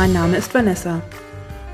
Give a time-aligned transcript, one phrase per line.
[0.00, 1.02] Mein Name ist Vanessa.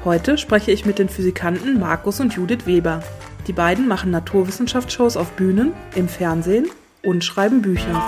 [0.04, 3.01] Heute spreche ich mit den Physikanten Markus und Judith Weber.
[3.46, 6.66] Die beiden machen Naturwissenschaftsshows auf Bühnen, im Fernsehen
[7.04, 8.02] und schreiben Bücher.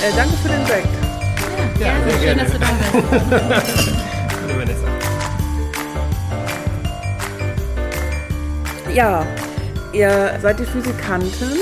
[0.00, 0.84] Äh, danke für den Break.
[1.80, 2.68] Ja, sehr schön, dass du da
[3.58, 3.90] bist.
[4.42, 4.86] Hallo Vanessa.
[8.94, 9.26] Ja,
[9.92, 11.58] ihr seid die Physikantin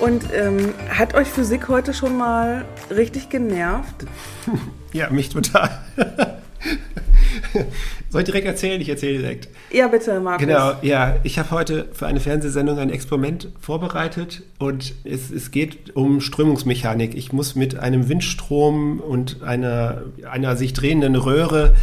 [0.00, 4.04] und ähm, hat euch Physik heute schon mal richtig genervt?
[4.92, 5.70] Ja, mich total.
[8.10, 8.80] Soll ich direkt erzählen?
[8.80, 9.48] Ich erzähle direkt.
[9.70, 10.44] Ja, bitte, Markus.
[10.44, 11.16] Genau, ja.
[11.22, 17.14] Ich habe heute für eine Fernsehsendung ein Experiment vorbereitet und es, es geht um Strömungsmechanik.
[17.14, 21.76] Ich muss mit einem Windstrom und einer, einer sich drehenden Röhre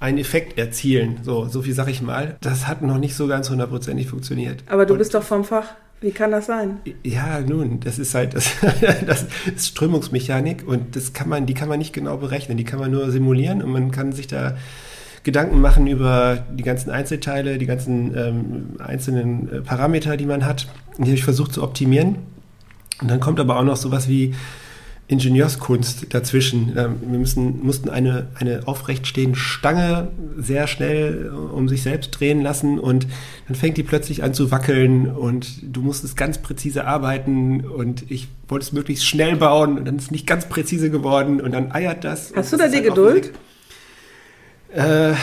[0.00, 1.20] einen Effekt erzielen.
[1.22, 2.36] So, so viel sage ich mal.
[2.40, 4.64] Das hat noch nicht so ganz hundertprozentig funktioniert.
[4.68, 5.74] Aber du und bist doch vom Fach.
[6.02, 6.78] Wie kann das sein?
[7.04, 8.50] Ja, nun, das ist halt das,
[9.06, 12.80] das ist Strömungsmechanik und das kann man, die kann man nicht genau berechnen, die kann
[12.80, 14.56] man nur simulieren und man kann sich da
[15.22, 20.66] Gedanken machen über die ganzen Einzelteile, die ganzen ähm, einzelnen äh, Parameter, die man hat.
[20.98, 22.16] Die habe ich versucht zu optimieren.
[23.00, 24.34] Und dann kommt aber auch noch sowas wie
[25.12, 26.72] Ingenieurskunst dazwischen.
[26.76, 32.40] Ähm, wir müssen, mussten eine, eine aufrechtstehende Stange sehr schnell äh, um sich selbst drehen
[32.40, 33.06] lassen und
[33.46, 38.28] dann fängt die plötzlich an zu wackeln und du musstest ganz präzise arbeiten und ich
[38.48, 41.72] wollte es möglichst schnell bauen und dann ist es nicht ganz präzise geworden und dann
[41.72, 42.32] eiert das.
[42.34, 43.32] Hast du da die halt Geduld?
[44.74, 45.14] Äh,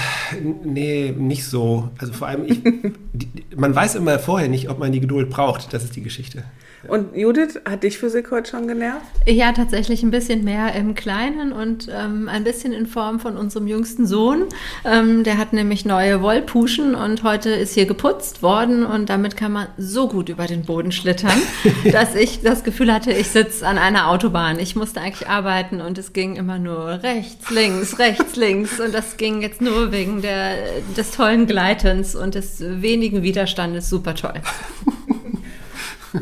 [0.63, 1.89] nee, nicht so.
[1.97, 2.61] Also vor allem, ich,
[3.13, 5.73] die, man weiß immer vorher nicht, ob man die Geduld braucht.
[5.73, 6.43] Das ist die Geschichte.
[6.87, 9.05] Und Judith, hat dich Physik heute schon genervt?
[9.25, 13.67] Ja, tatsächlich ein bisschen mehr im Kleinen und ähm, ein bisschen in Form von unserem
[13.67, 14.45] jüngsten Sohn.
[14.85, 19.51] Ähm, der hat nämlich neue Wollpuschen und heute ist hier geputzt worden und damit kann
[19.51, 21.41] man so gut über den Boden schlittern,
[21.91, 24.57] dass ich das Gefühl hatte, ich sitze an einer Autobahn.
[24.57, 29.17] Ich musste eigentlich arbeiten und es ging immer nur rechts, links, rechts, links und das
[29.17, 30.55] ging jetzt nur wegen der,
[30.95, 33.89] des tollen Gleitens und des wenigen Widerstandes.
[33.89, 34.35] Super toll.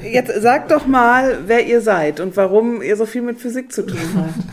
[0.04, 3.86] Jetzt sag doch mal, wer ihr seid und warum ihr so viel mit Physik zu
[3.86, 4.34] tun habt.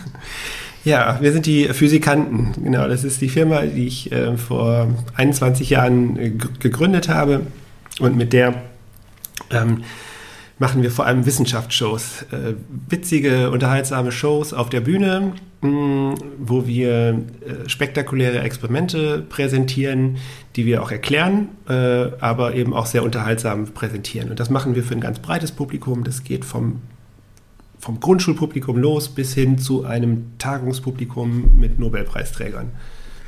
[0.85, 2.53] Ja, wir sind die Physikanten.
[2.63, 6.31] Genau, das ist die Firma, die ich äh, vor 21 Jahren äh,
[6.61, 7.47] gegründet habe
[8.01, 8.63] und mit der
[9.51, 9.83] ähm,
[10.59, 12.27] machen wir vor allem Wissenschaftsshows.
[12.33, 12.55] Äh,
[12.89, 15.33] witzige, unterhaltsame Shows auf der Bühne,
[15.65, 20.19] wo wir äh, spektakuläre Experimente präsentieren,
[20.57, 21.73] die wir auch erklären, äh,
[22.21, 24.31] aber eben auch sehr unterhaltsam präsentieren.
[24.31, 26.05] Und das machen wir für ein ganz breites Publikum.
[26.05, 26.81] Das geht vom
[27.85, 32.71] vom Grundschulpublikum los bis hin zu einem Tagungspublikum mit Nobelpreisträgern.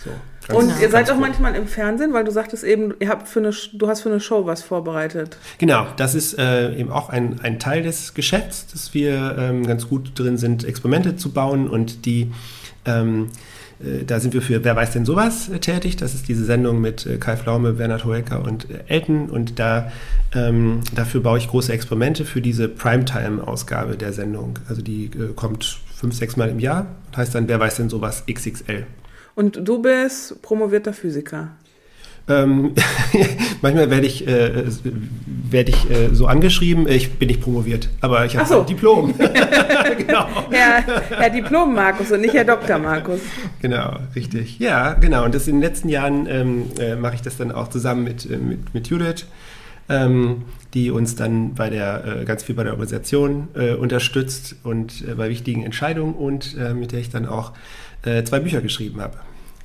[0.06, 0.56] So.
[0.56, 3.50] Und ihr seid auch manchmal im Fernsehen, weil du sagtest eben, ihr habt für eine,
[3.72, 5.37] du hast für eine Show was vorbereitet.
[5.59, 9.89] Genau, das ist äh, eben auch ein, ein Teil des Geschäfts, dass wir ähm, ganz
[9.89, 12.31] gut drin sind, Experimente zu bauen und die
[12.84, 13.28] ähm,
[13.81, 15.97] äh, da sind wir für Wer weiß denn sowas äh, tätig.
[15.97, 19.28] Das ist diese Sendung mit äh, Kai Flaume, Bernhard Hoeker und äh, Elton.
[19.28, 19.91] Und da,
[20.34, 24.59] ähm, dafür baue ich große Experimente für diese Primetime-Ausgabe der Sendung.
[24.69, 26.87] Also die äh, kommt fünf, sechs Mal im Jahr.
[27.17, 28.87] Heißt dann Wer weiß denn sowas XXL.
[29.36, 31.50] Und du bist promovierter Physiker.
[32.28, 32.74] Ähm,
[33.62, 34.64] manchmal werde ich, äh,
[35.50, 38.60] werd ich äh, so angeschrieben, ich bin nicht promoviert, aber ich habe so.
[38.60, 39.14] ein Diplom.
[39.98, 40.26] genau.
[40.50, 42.78] Herr, Herr Diplom Markus und nicht Herr Dr.
[42.78, 43.20] Markus.
[43.60, 44.58] Genau, richtig.
[44.58, 45.25] Ja, genau.
[45.25, 48.28] Und das in den letzten Jahren ähm, äh, mache ich das dann auch zusammen mit,
[48.28, 49.26] äh, mit, mit Judith.
[49.88, 55.04] Ähm, die uns dann bei der äh, ganz viel bei der Organisation äh, unterstützt und
[55.16, 57.52] bei wichtigen Entscheidungen und mit der ich dann auch
[58.02, 59.16] zwei Bücher geschrieben habe.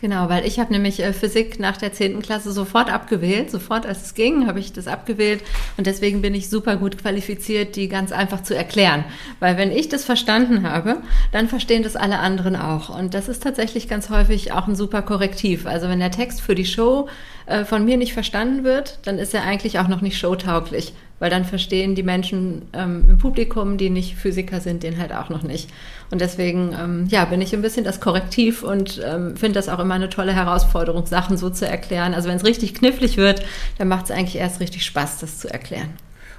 [0.02, 2.24] Genau, weil ich habe nämlich äh, Physik nach der 10.
[2.24, 3.52] Klasse sofort abgewählt.
[3.52, 5.44] Sofort, als es ging, habe ich das abgewählt.
[5.78, 9.06] Und deswegen bin ich super gut qualifiziert, die ganz einfach zu erklären.
[9.40, 10.98] Weil wenn ich das verstanden habe,
[11.32, 12.90] dann verstehen das alle anderen auch.
[12.90, 15.68] Und das ist tatsächlich ganz häufig auch ein super Korrektiv.
[15.68, 17.08] Also wenn der Text für die Show
[17.46, 21.30] äh, von mir nicht verstanden wird, dann ist er eigentlich auch noch nicht showtauglich weil
[21.30, 25.44] dann verstehen die Menschen ähm, im Publikum, die nicht Physiker sind, den halt auch noch
[25.44, 25.70] nicht.
[26.10, 29.78] Und deswegen, ähm, ja, bin ich ein bisschen das Korrektiv und ähm, finde das auch
[29.78, 32.16] immer eine tolle Herausforderung, Sachen so zu erklären.
[32.16, 33.44] Also wenn es richtig knifflig wird,
[33.78, 35.92] dann macht es eigentlich erst richtig Spaß, das zu erklären.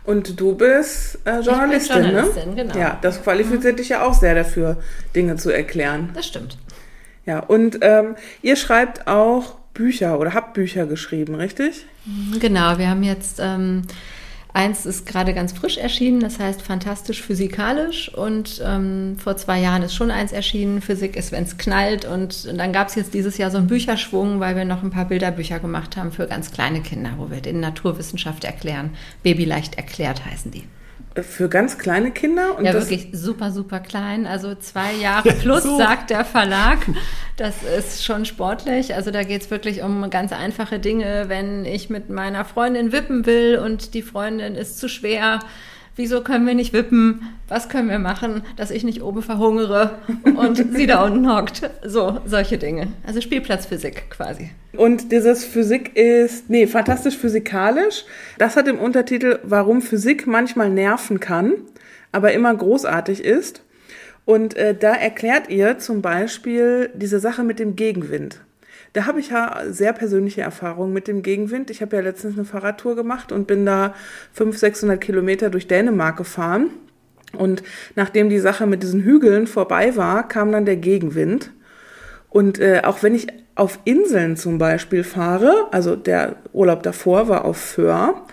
[0.04, 2.56] Und du bist äh, Journalistin, ich bin Journalistin, ne?
[2.56, 2.76] genau.
[2.76, 3.76] Ja, das qualifiziert mhm.
[3.76, 4.78] dich ja auch sehr dafür,
[5.14, 6.10] Dinge zu erklären.
[6.14, 6.58] Das stimmt.
[7.24, 11.86] Ja, und ähm, ihr schreibt auch Bücher oder habt Bücher geschrieben, richtig?
[12.40, 13.82] Genau, wir haben jetzt ähm,
[14.54, 18.12] Eins ist gerade ganz frisch erschienen, das heißt Fantastisch Physikalisch.
[18.12, 22.04] Und ähm, vor zwei Jahren ist schon eins erschienen, Physik ist, wenn es knallt.
[22.04, 24.90] Und, und dann gab es jetzt dieses Jahr so einen Bücherschwung, weil wir noch ein
[24.90, 28.90] paar Bilderbücher gemacht haben für ganz kleine Kinder, wo wir den Naturwissenschaft erklären.
[29.22, 30.64] Babyleicht erklärt heißen die.
[31.20, 32.56] Für ganz kleine Kinder?
[32.56, 34.26] Und ja, wirklich super, super klein.
[34.26, 35.76] Also zwei Jahre plus, so.
[35.76, 36.78] sagt der Verlag.
[37.36, 38.94] Das ist schon sportlich.
[38.94, 41.24] Also da geht es wirklich um ganz einfache Dinge.
[41.28, 45.40] Wenn ich mit meiner Freundin wippen will und die Freundin ist zu schwer,
[45.96, 47.22] wieso können wir nicht wippen?
[47.48, 49.98] Was können wir machen, dass ich nicht oben verhungere
[50.36, 51.70] und sie da unten hockt?
[51.84, 52.88] So, solche Dinge.
[53.06, 54.50] Also Spielplatzphysik quasi.
[54.76, 58.04] Und dieses Physik ist, nee, fantastisch physikalisch.
[58.38, 61.52] Das hat im Untertitel, warum Physik manchmal nerven kann,
[62.10, 63.62] aber immer großartig ist.
[64.24, 68.40] Und äh, da erklärt ihr zum Beispiel diese Sache mit dem Gegenwind.
[68.92, 71.70] Da habe ich ja sehr persönliche Erfahrungen mit dem Gegenwind.
[71.70, 73.94] Ich habe ja letztens eine Fahrradtour gemacht und bin da
[74.32, 76.70] 500, 600 Kilometer durch Dänemark gefahren.
[77.36, 77.62] Und
[77.94, 81.52] nachdem die Sache mit diesen Hügeln vorbei war, kam dann der Gegenwind.
[82.28, 87.44] Und äh, auch wenn ich auf Inseln zum Beispiel fahre, also der Urlaub davor war
[87.44, 88.26] auf Föhr,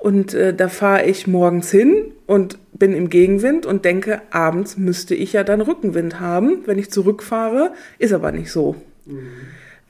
[0.00, 5.14] und äh, da fahre ich morgens hin und bin im Gegenwind und denke, abends müsste
[5.14, 7.74] ich ja dann Rückenwind haben, wenn ich zurückfahre.
[7.98, 8.76] Ist aber nicht so.
[9.04, 9.28] Mhm.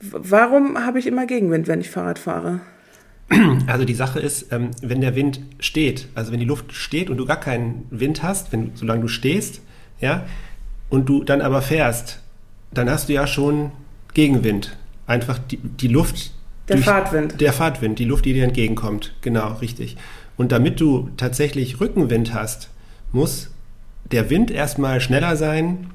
[0.01, 2.61] Warum habe ich immer Gegenwind, wenn ich Fahrrad fahre?
[3.67, 7.17] Also die Sache ist, ähm, wenn der Wind steht, also wenn die Luft steht und
[7.17, 9.61] du gar keinen Wind hast, wenn, solange du stehst,
[10.01, 10.27] ja,
[10.89, 12.21] und du dann aber fährst,
[12.73, 13.71] dann hast du ja schon
[14.15, 14.77] Gegenwind.
[15.07, 16.33] Einfach die, die Luft.
[16.69, 17.41] Der durch, Fahrtwind.
[17.41, 19.15] Der Fahrtwind, die Luft, die dir entgegenkommt.
[19.21, 19.97] Genau, richtig.
[20.37, 22.71] Und damit du tatsächlich Rückenwind hast,
[23.13, 23.51] muss
[24.11, 25.89] der Wind erstmal schneller sein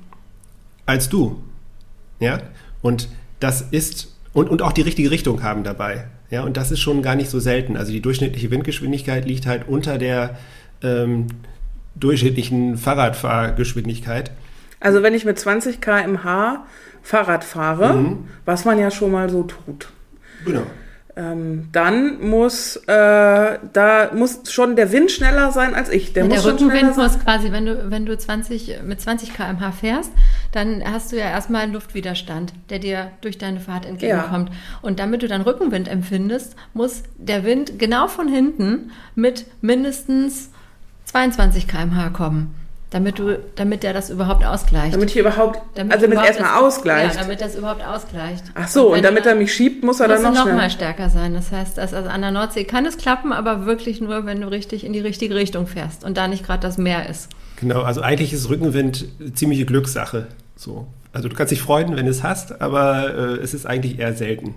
[0.85, 1.41] als du.
[2.19, 2.39] Ja?
[2.81, 3.09] Und
[3.39, 6.05] das ist, und, und auch die richtige Richtung haben dabei.
[6.29, 7.77] Ja, und das ist schon gar nicht so selten.
[7.77, 10.37] Also die durchschnittliche Windgeschwindigkeit liegt halt unter der
[10.81, 11.27] ähm,
[11.95, 14.31] durchschnittlichen Fahrradfahrgeschwindigkeit.
[14.79, 16.65] Also wenn ich mit 20 km/h
[17.01, 18.27] Fahrrad fahre, mhm.
[18.45, 19.89] was man ja schon mal so tut.
[20.43, 20.63] Genau.
[21.15, 26.11] Ähm, dann muss äh, da muss schon der Wind schneller sein als ich.
[26.11, 29.71] Der, ja, muss der Rückenwind muss quasi, wenn du wenn du 20 mit 20 km/h
[29.71, 30.11] fährst,
[30.55, 34.49] dann hast du ja erstmal einen Luftwiderstand, der dir durch deine Fahrt entgegenkommt.
[34.49, 34.55] Ja.
[34.81, 40.51] Und damit du dann Rückenwind empfindest, muss der Wind genau von hinten mit mindestens
[41.05, 42.55] 22 km/h kommen.
[42.91, 44.93] Damit du, damit der das überhaupt ausgleicht.
[44.93, 47.15] Damit ich überhaupt, damit also damit erstmal ausgleicht.
[47.15, 48.45] Ja, damit das überhaupt ausgleicht.
[48.53, 51.09] Ach so, und, und damit er mich schiebt, muss er dann noch, noch mal stärker
[51.09, 51.33] sein.
[51.33, 54.85] Das heißt, also an der Nordsee kann es klappen, aber wirklich nur, wenn du richtig
[54.85, 57.27] in die richtige Richtung fährst und da nicht gerade das Meer ist.
[57.59, 60.27] Genau, also eigentlich ist Rückenwind ziemliche Glückssache.
[60.55, 60.87] So.
[61.13, 64.13] Also du kannst dich freuen, wenn du es hast, aber äh, es ist eigentlich eher
[64.13, 64.55] selten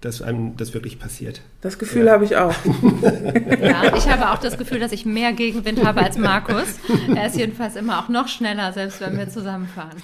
[0.00, 1.40] dass einem das wirklich passiert.
[1.60, 2.12] Das Gefühl ja.
[2.12, 2.54] habe ich auch.
[3.60, 6.78] Ja, ich habe auch das Gefühl, dass ich mehr Gegenwind habe als Markus.
[7.14, 9.96] Er ist jedenfalls immer auch noch schneller, selbst wenn wir zusammenfahren.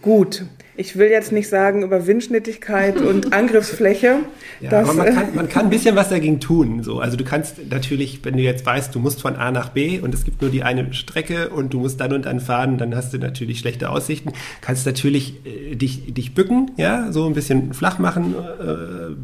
[0.00, 0.44] Gut,
[0.74, 4.20] ich will jetzt nicht sagen über Windschnittigkeit und Angriffsfläche.
[4.60, 6.82] Ja, dass, aber man kann, man kann ein bisschen was dagegen tun.
[6.82, 6.98] So.
[6.98, 10.14] Also du kannst natürlich, wenn du jetzt weißt, du musst von A nach B und
[10.14, 13.12] es gibt nur die eine Strecke und du musst dann und dann fahren, dann hast
[13.12, 14.32] du natürlich schlechte Aussichten.
[14.62, 18.64] Kannst natürlich äh, dich, dich bücken, ja, so ein bisschen flach machen, äh,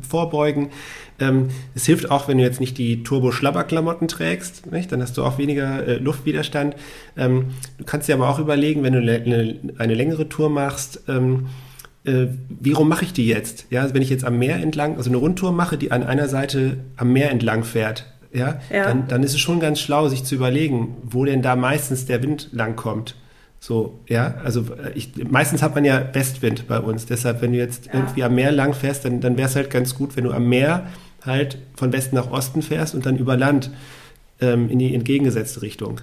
[0.06, 0.70] vorbeugen.
[1.18, 4.92] Ähm, es hilft auch, wenn du jetzt nicht die Turbo-Schlabber-Klamotten trägst, nicht?
[4.92, 6.76] dann hast du auch weniger äh, Luftwiderstand.
[7.16, 7.46] Ähm,
[7.78, 11.46] du kannst dir aber auch überlegen, wenn du eine, eine längere Tour machst, ähm,
[12.04, 13.66] äh, wie rum mache ich die jetzt?
[13.70, 16.28] Ja, also wenn ich jetzt am Meer entlang, also eine Rundtour mache, die an einer
[16.28, 18.84] Seite am Meer entlang fährt, ja, ja.
[18.84, 22.22] Dann, dann ist es schon ganz schlau, sich zu überlegen, wo denn da meistens der
[22.22, 23.14] Wind lang kommt.
[23.60, 27.06] So, ja, also äh, ich, meistens hat man ja Westwind bei uns.
[27.06, 27.94] Deshalb, wenn du jetzt ja.
[27.94, 30.48] irgendwie am Meer lang fährst, dann, dann wäre es halt ganz gut, wenn du am
[30.48, 30.86] Meer
[31.24, 33.70] halt von Westen nach Osten fährst und dann über Land
[34.40, 36.00] ähm, in die entgegengesetzte Richtung.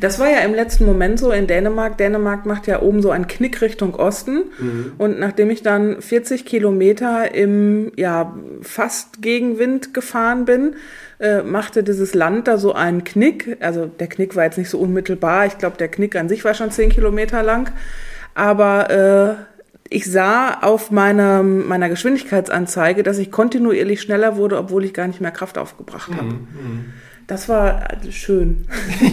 [0.00, 1.98] Das war ja im letzten Moment so in Dänemark.
[1.98, 4.44] Dänemark macht ja oben so einen Knick Richtung Osten.
[4.58, 4.92] Mhm.
[4.98, 10.76] Und nachdem ich dann 40 Kilometer im ja, fast Gegenwind gefahren bin,
[11.20, 13.56] äh, machte dieses Land da so einen Knick.
[13.60, 15.46] Also der Knick war jetzt nicht so unmittelbar.
[15.46, 17.70] Ich glaube, der Knick an sich war schon 10 Kilometer lang.
[18.34, 19.34] Aber äh,
[19.90, 25.20] ich sah auf meiner, meiner Geschwindigkeitsanzeige, dass ich kontinuierlich schneller wurde, obwohl ich gar nicht
[25.20, 26.24] mehr Kraft aufgebracht habe.
[26.24, 26.48] Mhm.
[26.52, 26.84] mhm.
[27.26, 28.66] Das war schön.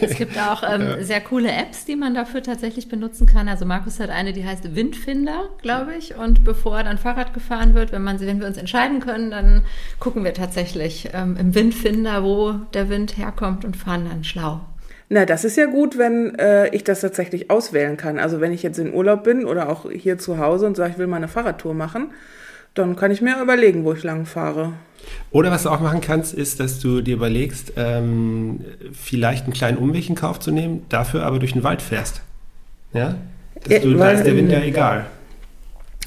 [0.00, 1.02] es gibt auch ähm, ja.
[1.02, 3.48] sehr coole Apps, die man dafür tatsächlich benutzen kann.
[3.48, 6.16] Also Markus hat eine, die heißt Windfinder, glaube ich.
[6.16, 9.62] Und bevor dann Fahrrad gefahren wird, wenn, man, wenn wir uns entscheiden können, dann
[10.00, 14.62] gucken wir tatsächlich ähm, im Windfinder, wo der Wind herkommt und fahren dann schlau.
[15.08, 18.18] Na, das ist ja gut, wenn äh, ich das tatsächlich auswählen kann.
[18.18, 20.98] Also wenn ich jetzt in Urlaub bin oder auch hier zu Hause und sage, ich
[20.98, 22.10] will mal eine Fahrradtour machen,
[22.78, 24.72] dann kann ich mir überlegen, wo ich lang fahre.
[25.30, 28.60] Oder was du auch machen kannst, ist, dass du dir überlegst, ähm,
[28.92, 32.22] vielleicht einen kleinen Umweg in Kauf zu nehmen, dafür aber durch den Wald fährst.
[32.92, 33.16] Ja?
[33.64, 35.06] Dass du, da ist der Wind ja egal.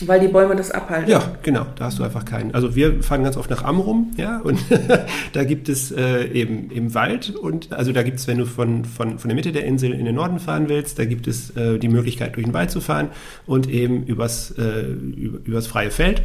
[0.05, 1.09] Weil die Bäume das abhalten.
[1.09, 2.53] Ja, genau, da hast du einfach keinen.
[2.55, 4.57] Also wir fahren ganz oft nach Amrum, ja, und
[5.33, 8.85] da gibt es äh, eben im Wald und also da gibt es, wenn du von,
[8.85, 11.79] von, von der Mitte der Insel in den Norden fahren willst, da gibt es äh,
[11.79, 13.09] die Möglichkeit, durch den Wald zu fahren
[13.45, 16.21] und eben übers, äh, über, übers freie Feld.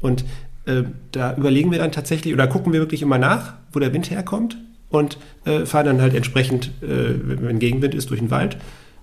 [0.00, 0.24] Und
[0.66, 4.10] äh, da überlegen wir dann tatsächlich oder gucken wir wirklich immer nach, wo der Wind
[4.10, 4.56] herkommt
[4.90, 8.56] und äh, fahren dann halt entsprechend, äh, wenn Gegenwind ist, durch den Wald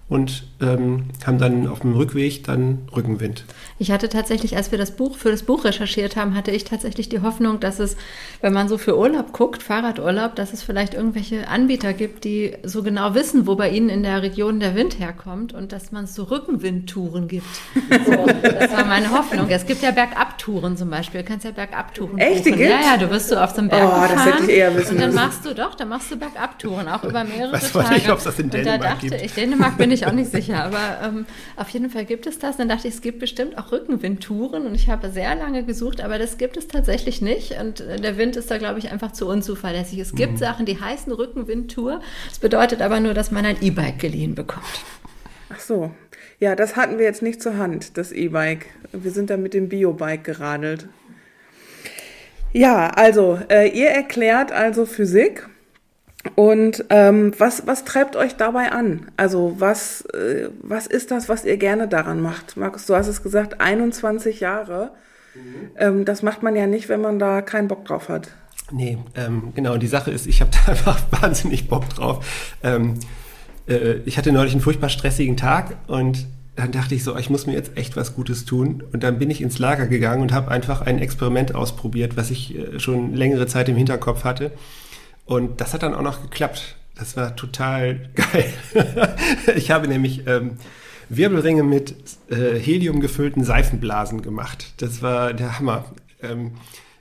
[0.08, 3.44] und ähm, haben dann auf dem Rückweg dann Rückenwind.
[3.80, 7.10] Ich hatte tatsächlich, als wir das Buch für das Buch recherchiert haben, hatte ich tatsächlich
[7.10, 7.98] die Hoffnung, dass es,
[8.42, 12.84] wenn man so für Urlaub guckt, Fahrradurlaub, dass es vielleicht irgendwelche Anbieter gibt, die so
[12.84, 16.24] genau wissen, wo bei ihnen in der Region der Wind herkommt und dass man so
[16.24, 17.46] Rückenwindtouren gibt.
[18.06, 18.12] So,
[18.44, 19.48] das war meine Hoffnung.
[19.50, 21.22] Es gibt ja Bergabtouren zum Beispiel.
[21.22, 22.62] Du kannst ja Bergabtouren Echt, die buchen.
[22.64, 22.86] gibt's?
[22.86, 24.76] Ja, ja, du wirst so auf so einem Berg Oh, das fahren hätte ich eher
[24.76, 25.16] wissen und dann müssen.
[25.24, 27.86] machst du doch, dann machst du Bergabtouren, auch über mehrere Weiß Tage.
[27.86, 29.22] man nicht, ob's das in Und Dänemark da dachte gibt.
[29.22, 31.26] ich, Dänemark bin ich auch nicht sicher, aber ähm,
[31.56, 32.58] auf jeden Fall gibt es das.
[32.58, 36.18] Dann dachte ich, es gibt bestimmt auch Rückenwindtouren und ich habe sehr lange gesucht, aber
[36.18, 39.28] das gibt es tatsächlich nicht und äh, der Wind ist da, glaube ich, einfach zu
[39.28, 40.00] unzuverlässig.
[40.00, 40.18] Es Mhm.
[40.18, 42.02] gibt Sachen, die heißen Rückenwindtour.
[42.28, 44.66] Das bedeutet aber nur, dass man ein E-Bike geliehen bekommt.
[45.54, 45.92] Ach so.
[46.40, 48.66] Ja, das hatten wir jetzt nicht zur Hand, das E-Bike.
[48.92, 50.88] Wir sind da mit dem Biobike geradelt.
[52.52, 55.48] Ja, also, äh, ihr erklärt also Physik.
[56.34, 59.08] Und ähm, was, was treibt euch dabei an?
[59.16, 62.58] Also was, äh, was ist das, was ihr gerne daran macht?
[62.58, 64.92] Markus, du hast es gesagt, 21 Jahre.
[65.78, 68.30] Ähm, das macht man ja nicht, wenn man da keinen Bock drauf hat.
[68.72, 72.26] Nee, ähm, genau, die Sache ist, ich habe da einfach wahnsinnig Bock drauf.
[72.64, 72.96] Ähm,
[73.68, 77.48] äh, ich hatte neulich einen furchtbar stressigen Tag und dann dachte ich so, ich muss
[77.48, 78.82] mir jetzt echt was Gutes tun.
[78.94, 82.58] Und dann bin ich ins Lager gegangen und habe einfach ein Experiment ausprobiert, was ich
[82.58, 84.52] äh, schon längere Zeit im Hinterkopf hatte.
[85.26, 86.76] Und das hat dann auch noch geklappt.
[86.98, 88.54] Das war total geil.
[89.56, 90.52] ich habe nämlich ähm,
[91.10, 91.96] Wirbelringe mit
[92.30, 94.74] äh, Helium gefüllten Seifenblasen gemacht.
[94.78, 95.86] Das war der Hammer.
[96.22, 96.52] Ähm,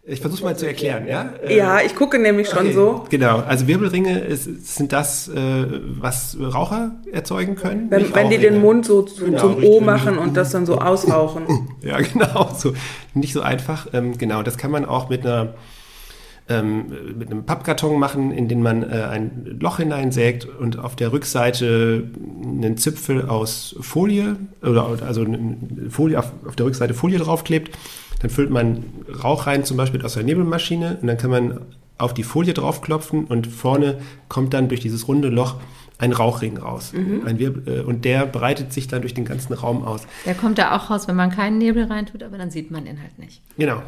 [0.06, 1.30] ich versuche mal zu erklären, ja?
[1.42, 3.06] Äh, Ja, ich gucke nämlich schon Okay, so.
[3.08, 5.64] Genau, also Wirbelringe ist, sind das, äh,
[5.98, 7.90] was Raucher erzeugen können.
[7.90, 8.60] Wenn, wenn die den.
[8.60, 11.70] Mund so zu, Genau, zum O machen und das dann so ausrauchen.
[11.80, 12.74] Ja, genau, so
[13.14, 13.86] nicht so einfach.
[13.94, 15.54] Ähm, genau, das kann man auch mit einer
[16.48, 21.12] ähm, mit einem Pappkarton machen, in den man äh, ein Loch hineinsägt und auf der
[21.12, 22.10] Rückseite
[22.44, 25.26] einen Zipfel aus Folie oder also
[25.88, 27.76] Folie auf, auf der Rückseite Folie draufklebt.
[28.20, 28.84] Dann füllt man
[29.22, 31.60] Rauch rein, zum Beispiel aus der Nebelmaschine, und dann kann man
[31.98, 33.98] auf die Folie draufklopfen und vorne
[34.28, 35.56] kommt dann durch dieses runde Loch
[35.98, 36.92] ein Rauchring raus.
[36.94, 40.06] Ein Wirbel, äh, und der breitet sich dann durch den ganzen Raum aus.
[40.26, 43.00] Der kommt da auch raus, wenn man keinen Nebel reintut, aber dann sieht man ihn
[43.00, 43.42] halt nicht.
[43.56, 43.82] Genau.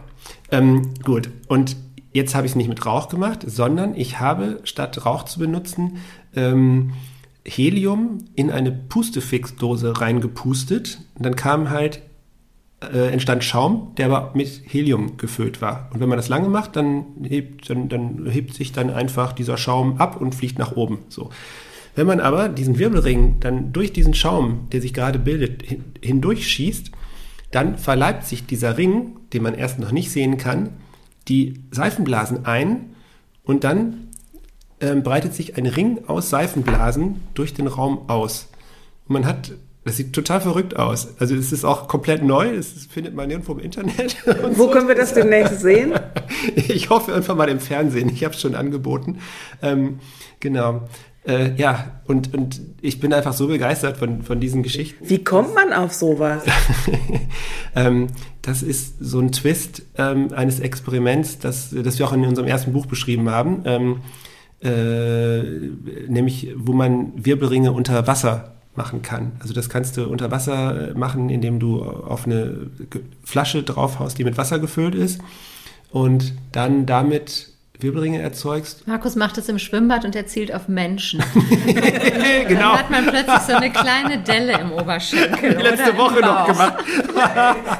[0.50, 1.30] Ähm, gut.
[1.48, 1.76] Und
[2.16, 5.98] jetzt habe ich es nicht mit Rauch gemacht, sondern ich habe statt Rauch zu benutzen
[6.34, 6.92] ähm,
[7.46, 10.98] Helium in eine Pustefixdose reingepustet.
[11.14, 12.02] Und dann kam halt
[12.80, 15.90] äh, entstand Schaum, der aber mit Helium gefüllt war.
[15.92, 19.56] Und wenn man das lange macht, dann hebt, dann, dann hebt sich dann einfach dieser
[19.56, 21.00] Schaum ab und fliegt nach oben.
[21.08, 21.30] So.
[21.94, 26.90] Wenn man aber diesen Wirbelring dann durch diesen Schaum, der sich gerade bildet, hin, hindurchschießt,
[27.50, 30.70] dann verleibt sich dieser Ring, den man erst noch nicht sehen kann,
[31.28, 32.94] die Seifenblasen ein
[33.44, 34.08] und dann
[34.80, 38.48] ähm, breitet sich ein Ring aus Seifenblasen durch den Raum aus.
[39.08, 39.52] Und man hat,
[39.84, 41.18] das sieht total verrückt aus.
[41.18, 44.16] Also es ist auch komplett neu, das findet man nirgendwo im Internet.
[44.52, 44.70] Wo so.
[44.70, 45.94] können wir das demnächst sehen?
[46.54, 48.08] Ich hoffe irgendwann mal im Fernsehen.
[48.08, 49.18] Ich habe es schon angeboten.
[49.62, 50.00] Ähm,
[50.38, 50.82] genau.
[51.26, 55.08] Äh, ja, und, und ich bin einfach so begeistert von, von diesen Geschichten.
[55.08, 56.44] Wie kommt man auf sowas?
[57.74, 58.06] ähm,
[58.42, 62.72] das ist so ein Twist ähm, eines Experiments, das, das wir auch in unserem ersten
[62.72, 63.62] Buch beschrieben haben.
[63.64, 63.96] Ähm,
[64.62, 65.42] äh,
[66.08, 69.32] nämlich, wo man Wirbelringe unter Wasser machen kann.
[69.40, 72.70] Also das kannst du unter Wasser äh, machen, indem du auf eine
[73.24, 75.20] Flasche draufhaust, die mit Wasser gefüllt ist
[75.90, 78.86] und dann damit Wirbelringe erzeugst.
[78.86, 81.22] Markus macht es im Schwimmbad und er zielt auf Menschen.
[82.48, 82.60] genau.
[82.60, 85.52] Dann hat man plötzlich so eine kleine Delle im Oberschenkel.
[85.60, 86.74] Letzte oder im Woche noch gemacht.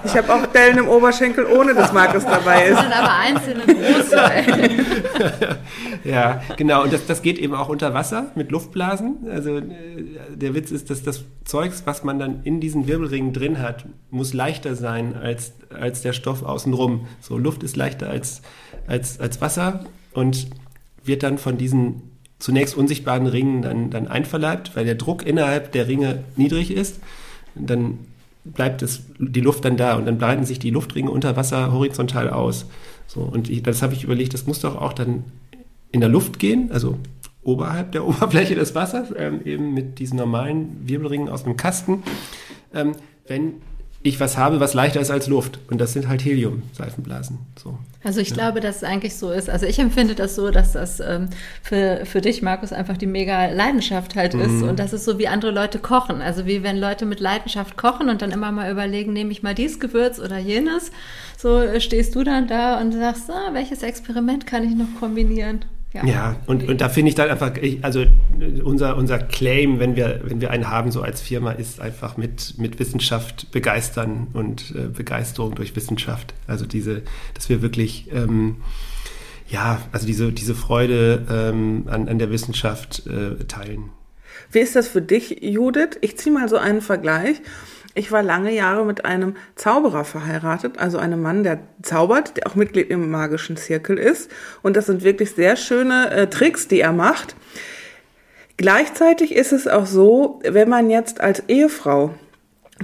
[0.04, 2.84] Ich habe auch Dellen im Oberschenkel, ohne dass Markus dabei Das ist.
[2.84, 5.56] sind aber einzelne große.
[6.04, 6.84] Ja, genau.
[6.84, 9.26] Und das, das geht eben auch unter Wasser mit Luftblasen.
[9.30, 9.62] Also äh,
[10.34, 14.32] der Witz ist, dass das Zeugs, was man dann in diesen Wirbelringen drin hat, muss
[14.32, 17.06] leichter sein als, als der Stoff außenrum.
[17.20, 18.42] So, Luft ist leichter als,
[18.86, 20.48] als, als Wasser und
[21.04, 22.02] wird dann von diesen
[22.38, 27.00] zunächst unsichtbaren Ringen dann, dann einverleibt, weil der Druck innerhalb der Ringe niedrig ist.
[27.54, 27.98] Dann
[28.44, 32.30] bleibt es, die Luft dann da und dann breiten sich die Luftringe unter Wasser horizontal
[32.30, 32.66] aus.
[33.06, 35.24] So, und ich, das habe ich überlegt, das muss doch auch dann
[35.92, 36.98] in der Luft gehen, also
[37.42, 42.02] oberhalb der Oberfläche des Wassers, ähm, eben mit diesen normalen Wirbelringen aus dem Kasten.
[42.74, 42.92] Ähm,
[43.26, 43.54] wenn
[44.02, 45.58] ich was habe, was leichter ist als Luft.
[45.68, 47.38] Und das sind halt Helium-Seifenblasen.
[47.62, 47.78] So.
[48.04, 48.34] Also ich ja.
[48.34, 49.50] glaube, dass es eigentlich so ist.
[49.50, 51.28] Also ich empfinde das so, dass das ähm,
[51.62, 54.40] für, für dich, Markus, einfach die mega Leidenschaft halt mhm.
[54.40, 54.62] ist.
[54.62, 56.22] Und das ist so, wie andere Leute kochen.
[56.22, 59.54] Also wie wenn Leute mit Leidenschaft kochen und dann immer mal überlegen, nehme ich mal
[59.54, 60.92] dieses Gewürz oder jenes.
[61.36, 65.64] So äh, stehst du dann da und sagst, ah, welches Experiment kann ich noch kombinieren?
[65.96, 68.04] Ja, ja und, und da finde ich dann einfach, also
[68.64, 72.58] unser, unser Claim, wenn wir, wenn wir einen haben, so als Firma, ist einfach mit,
[72.58, 76.34] mit Wissenschaft begeistern und äh, Begeisterung durch Wissenschaft.
[76.46, 77.02] Also diese,
[77.34, 78.56] dass wir wirklich, ähm,
[79.48, 83.90] ja, also diese, diese Freude ähm, an, an der Wissenschaft äh, teilen.
[84.50, 85.98] Wie ist das für dich, Judith?
[86.02, 87.40] Ich ziehe mal so einen Vergleich.
[87.96, 92.54] Ich war lange Jahre mit einem Zauberer verheiratet, also einem Mann, der zaubert, der auch
[92.54, 94.30] Mitglied im magischen Zirkel ist.
[94.62, 97.36] Und das sind wirklich sehr schöne äh, Tricks, die er macht.
[98.58, 102.14] Gleichzeitig ist es auch so, wenn man jetzt als Ehefrau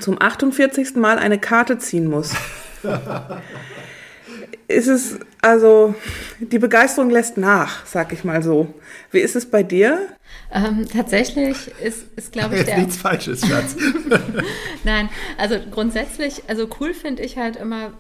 [0.01, 0.97] zum 48.
[0.97, 2.35] Mal eine Karte ziehen muss,
[4.69, 5.95] ist es, also,
[6.39, 8.73] die Begeisterung lässt nach, sag ich mal so.
[9.11, 9.99] Wie ist es bei dir?
[10.55, 12.79] Ähm, tatsächlich ist, ist glaube ich, der.
[12.79, 13.77] nichts Falsches, Schatz.
[14.85, 15.09] Nein,
[15.39, 17.93] also grundsätzlich, also cool finde ich halt immer,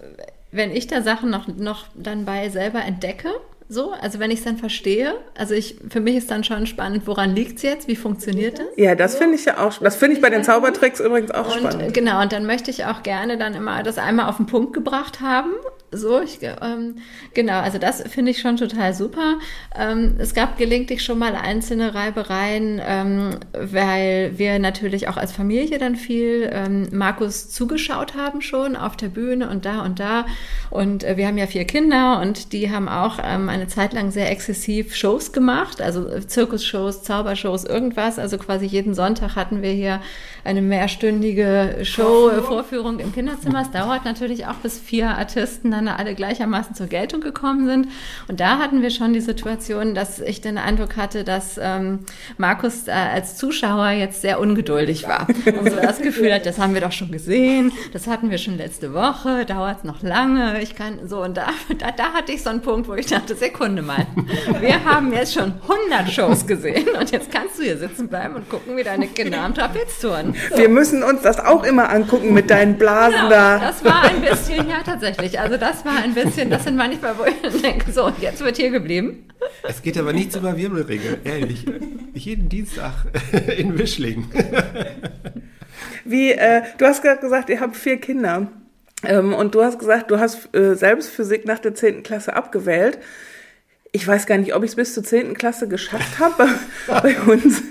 [0.50, 3.28] wenn ich da Sachen noch, noch dann bei selber entdecke.
[3.68, 7.06] So, also wenn ich es dann verstehe, also ich, für mich ist dann schon spannend,
[7.06, 8.66] woran liegt es jetzt, wie funktioniert das?
[8.76, 11.60] Ja, das finde ich ja auch, das finde ich bei den Zaubertricks übrigens auch und,
[11.60, 11.94] spannend.
[11.94, 15.22] Genau, und dann möchte ich auch gerne dann immer das einmal auf den Punkt gebracht
[15.22, 15.52] haben
[15.92, 16.96] so, ich, ähm,
[17.34, 19.38] genau, also das finde ich schon total super.
[19.78, 25.78] Ähm, es gab gelegentlich schon mal einzelne Reibereien, ähm, weil wir natürlich auch als Familie
[25.78, 30.24] dann viel ähm, Markus zugeschaut haben schon auf der Bühne und da und da.
[30.70, 34.10] Und äh, wir haben ja vier Kinder und die haben auch ähm, eine Zeit lang
[34.10, 38.18] sehr exzessiv Shows gemacht, also Zirkusshows, Zaubershows, irgendwas.
[38.18, 40.00] Also quasi jeden Sonntag hatten wir hier
[40.44, 43.62] eine mehrstündige Show-Vorführung im Kinderzimmer.
[43.62, 47.88] Es dauert natürlich auch, bis vier Artisten dann alle gleichermaßen zur Geltung gekommen sind.
[48.28, 52.00] Und da hatten wir schon die Situation, dass ich den Eindruck hatte, dass ähm,
[52.38, 55.26] Markus äh, als Zuschauer jetzt sehr ungeduldig war.
[55.46, 58.56] Und so das Gefühl hat, das haben wir doch schon gesehen, das hatten wir schon
[58.56, 60.62] letzte Woche, dauert es noch lange.
[60.62, 63.34] Ich kann so und da, da, da hatte ich so einen Punkt, wo ich dachte,
[63.34, 64.06] Sekunde mal,
[64.60, 68.48] wir haben jetzt schon 100 Shows gesehen und jetzt kannst du hier sitzen bleiben und
[68.48, 70.34] gucken, wie deine Kinder am Trapez touren.
[70.50, 70.58] So.
[70.58, 73.58] Wir müssen uns das auch immer angucken mit deinen Blasen genau, da.
[73.58, 75.38] Das war ein bisschen, ja tatsächlich.
[75.38, 78.70] Also das war ein bisschen, das sind manchmal, wo ich denke, so, jetzt wird hier
[78.70, 79.28] geblieben.
[79.62, 81.64] Es geht aber nichts über Wirbelringe, ehrlich.
[82.14, 82.92] Jeden Dienstag
[83.56, 84.30] in Wischling.
[86.04, 88.48] Wie, äh, du hast gerade gesagt, ihr habt vier Kinder.
[89.04, 92.02] Ähm, und du hast gesagt, du hast äh, selbst Physik nach der 10.
[92.02, 92.98] Klasse abgewählt
[93.94, 95.34] ich weiß gar nicht, ob ich es bis zur 10.
[95.34, 96.48] Klasse geschafft habe
[96.86, 97.62] bei, uns.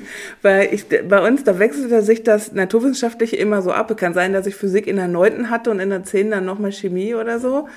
[0.43, 3.95] Weil ich, bei uns, da wechselte sich das Naturwissenschaftliche immer so ab.
[3.97, 5.49] Kann sein, dass ich Physik in der 9.
[5.49, 6.29] hatte und in der 10.
[6.29, 7.67] dann nochmal Chemie oder so.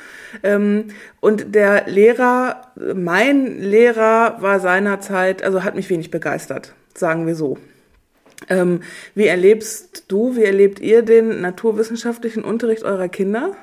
[0.42, 0.88] Ähm,
[1.20, 7.57] und der Lehrer, mein Lehrer war seinerzeit, also hat mich wenig begeistert, sagen wir so.
[8.50, 8.80] Ähm,
[9.14, 13.57] wie erlebst du, wie erlebt ihr den naturwissenschaftlichen Unterricht eurer Kinder?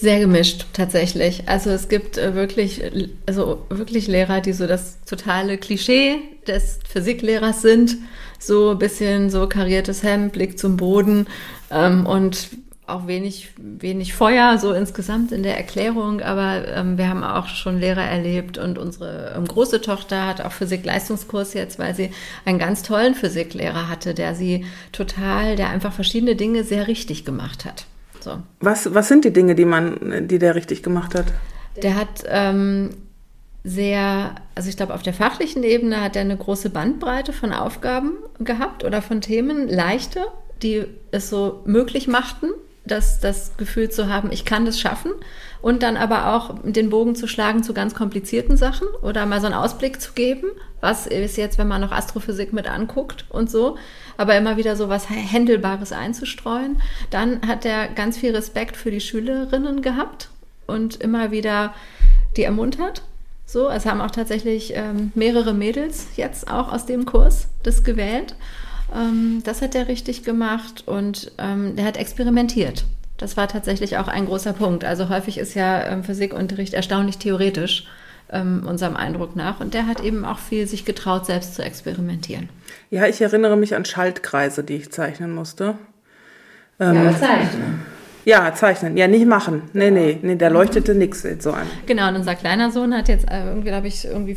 [0.00, 1.48] Sehr gemischt, tatsächlich.
[1.48, 2.82] Also es gibt äh, wirklich,
[3.26, 7.96] also wirklich Lehrer, die so das totale Klischee des Physiklehrers sind.
[8.38, 11.26] So ein bisschen so kariertes Hemd, Blick zum Boden
[11.72, 12.48] ähm, und
[12.86, 17.78] auch wenig, wenig Feuer so insgesamt in der Erklärung, aber ähm, wir haben auch schon
[17.78, 22.12] Lehrer erlebt und unsere ähm, große Tochter hat auch Physik-Leistungskurs jetzt, weil sie
[22.44, 27.64] einen ganz tollen Physiklehrer hatte, der sie total, der einfach verschiedene Dinge sehr richtig gemacht
[27.64, 27.84] hat.
[28.20, 28.38] So.
[28.60, 31.26] Was, was sind die Dinge, die man, die der richtig gemacht hat?
[31.82, 32.90] Der hat ähm,
[33.64, 38.14] sehr, also ich glaube, auf der fachlichen Ebene hat er eine große Bandbreite von Aufgaben
[38.38, 40.20] gehabt oder von Themen, leichte,
[40.62, 42.48] die es so möglich machten,
[42.88, 45.12] das, das Gefühl zu haben, ich kann das schaffen
[45.62, 49.46] und dann aber auch den Bogen zu schlagen zu ganz komplizierten Sachen oder mal so
[49.46, 50.48] einen Ausblick zu geben,
[50.80, 53.76] was ist jetzt, wenn man noch Astrophysik mit anguckt und so,
[54.16, 56.80] aber immer wieder so was Händelbares einzustreuen.
[57.10, 60.30] Dann hat er ganz viel Respekt für die Schülerinnen gehabt
[60.66, 61.74] und immer wieder
[62.36, 63.02] die ermuntert.
[63.46, 68.36] So, es haben auch tatsächlich ähm, mehrere Mädels jetzt auch aus dem Kurs das gewählt.
[68.94, 72.84] Ähm, das hat er richtig gemacht und ähm, er hat experimentiert.
[73.18, 74.84] Das war tatsächlich auch ein großer Punkt.
[74.84, 77.86] Also häufig ist ja ähm, Physikunterricht erstaunlich theoretisch
[78.30, 79.60] ähm, unserem Eindruck nach.
[79.60, 82.48] Und der hat eben auch viel sich getraut, selbst zu experimentieren.
[82.90, 85.74] Ja, ich erinnere mich an Schaltkreise, die ich zeichnen musste.
[86.78, 87.80] Ähm, ja, zeichnen.
[88.24, 88.96] Ja, zeichnen.
[88.96, 89.62] Ja, nicht machen.
[89.72, 91.66] Nee, nee, nee, da leuchtete nichts so an.
[91.86, 94.36] Genau, und unser kleiner Sohn hat jetzt äh, irgendwie, glaube ich, irgendwie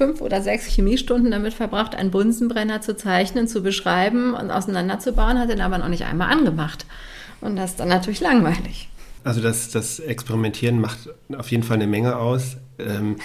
[0.00, 5.50] fünf oder sechs Chemiestunden damit verbracht, einen Bunsenbrenner zu zeichnen, zu beschreiben und auseinanderzubauen, hat
[5.50, 6.86] den aber noch nicht einmal angemacht.
[7.42, 8.88] Und das ist dann natürlich langweilig.
[9.24, 12.56] Also das, das Experimentieren macht auf jeden Fall eine Menge aus.
[12.78, 13.16] Ähm,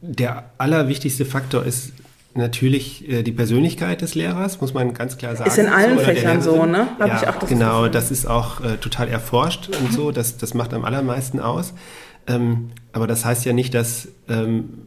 [0.00, 1.92] der allerwichtigste Faktor ist
[2.34, 5.48] natürlich äh, die Persönlichkeit des Lehrers, muss man ganz klar sagen.
[5.48, 6.88] Ist in allen so, Fächern so, ne?
[6.98, 7.90] Hab ja, ich auch das genau, Gefühl.
[7.92, 11.74] das ist auch äh, total erforscht und so, das, das macht am allermeisten aus.
[12.26, 14.82] Ähm, aber das heißt ja nicht, dass, ähm,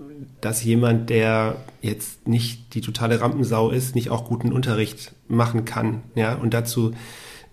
[0.46, 6.04] dass jemand, der jetzt nicht die totale Rampensau ist, nicht auch guten Unterricht machen kann.
[6.14, 6.94] Ja, und dazu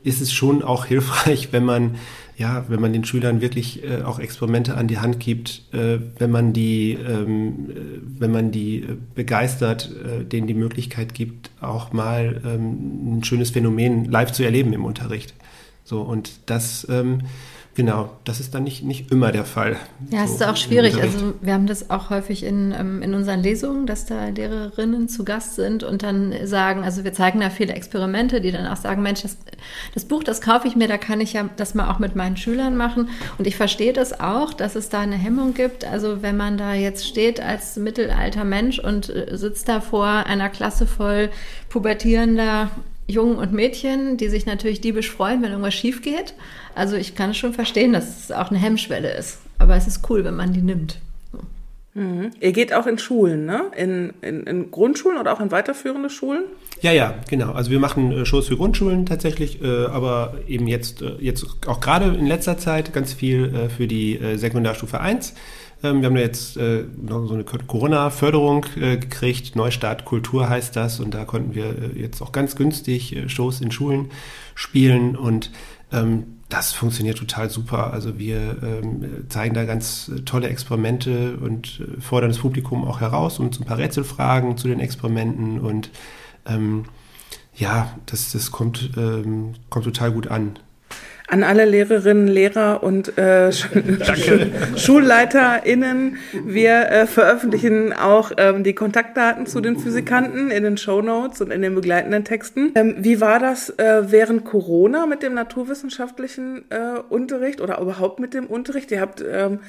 [0.05, 1.95] ist es schon auch hilfreich, wenn man
[2.37, 6.31] ja, wenn man den Schülern wirklich äh, auch Experimente an die Hand gibt, äh, wenn
[6.31, 7.75] man die, ähm, äh,
[8.19, 13.51] wenn man die äh, begeistert, äh, denen die Möglichkeit gibt, auch mal ähm, ein schönes
[13.51, 15.35] Phänomen live zu erleben im Unterricht.
[15.85, 17.23] So und das ähm,
[17.75, 19.77] Genau, das ist dann nicht, nicht immer der Fall.
[20.11, 21.01] Ja, es so ist auch schwierig.
[21.01, 25.25] Also wir haben das auch häufig in, ähm, in unseren Lesungen, dass da Lehrerinnen zu
[25.25, 29.03] Gast sind und dann sagen, also wir zeigen da viele Experimente, die dann auch sagen,
[29.03, 29.39] Mensch, das,
[29.95, 32.37] das Buch, das kaufe ich mir, da kann ich ja das mal auch mit meinen
[32.37, 33.09] Schülern machen.
[33.39, 35.87] Und ich verstehe das auch, dass es da eine Hemmung gibt.
[35.87, 40.51] Also wenn man da jetzt steht als mittelalter Mensch und äh, sitzt da vor einer
[40.51, 41.31] Klasse voll
[41.71, 42.71] pubertierender
[43.13, 46.35] Jungen und Mädchen, die sich natürlich diebisch freuen, wenn irgendwas schief geht.
[46.75, 49.39] Also ich kann schon verstehen, dass es auch eine Hemmschwelle ist.
[49.59, 50.99] Aber es ist cool, wenn man die nimmt.
[51.95, 52.31] Mhm.
[52.41, 53.65] Ihr geht auch in Schulen, ne?
[53.77, 56.45] In, in, in, Grundschulen oder auch in weiterführende Schulen?
[56.81, 57.53] Ja, ja, genau.
[57.53, 61.81] Also wir machen äh, Shows für Grundschulen tatsächlich, äh, aber eben jetzt, äh, jetzt auch
[61.81, 65.35] gerade in letzter Zeit ganz viel äh, für die äh, Sekundarstufe 1.
[65.83, 69.57] Ähm, wir haben jetzt äh, noch so eine Corona-Förderung gekriegt.
[69.57, 71.01] Neustart Kultur heißt das.
[71.01, 74.11] Und da konnten wir jetzt auch ganz günstig Shows in Schulen
[74.55, 75.17] spielen.
[75.17, 75.51] Und
[75.93, 77.93] ähm, das funktioniert total super.
[77.93, 83.39] Also wir ähm, zeigen da ganz tolle Experimente und äh, fordern das Publikum auch heraus
[83.39, 85.91] und ein paar Rätselfragen zu den Experimenten und
[86.47, 86.85] ähm,
[87.55, 90.59] ja, das, das kommt, ähm, kommt total gut an
[91.33, 93.51] an alle Lehrerinnen, Lehrer und äh,
[94.77, 96.19] SchulleiterInnen.
[96.45, 101.51] Wir äh, veröffentlichen auch ähm, die Kontaktdaten zu den Physikanten in den Show Notes und
[101.51, 102.73] in den begleitenden Texten.
[102.75, 108.35] Ähm, wie war das äh, während Corona mit dem naturwissenschaftlichen äh, Unterricht oder überhaupt mit
[108.35, 108.91] dem Unterricht?
[108.91, 109.61] Ihr habt ähm,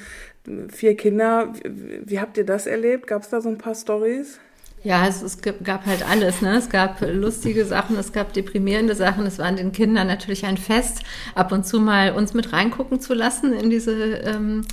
[0.68, 1.54] vier Kinder.
[1.64, 3.06] Wie, wie habt ihr das erlebt?
[3.06, 4.38] Gab es da so ein paar Stories?
[4.84, 6.42] Ja, es, es, gab halt alles.
[6.42, 6.56] Ne?
[6.56, 9.24] Es gab lustige Sachen, es gab deprimierende Sachen.
[9.24, 11.00] Es war den Kindern natürlich ein Fest,
[11.34, 14.66] ab und zu mal uns mit reingucken zu lassen in diese ähm,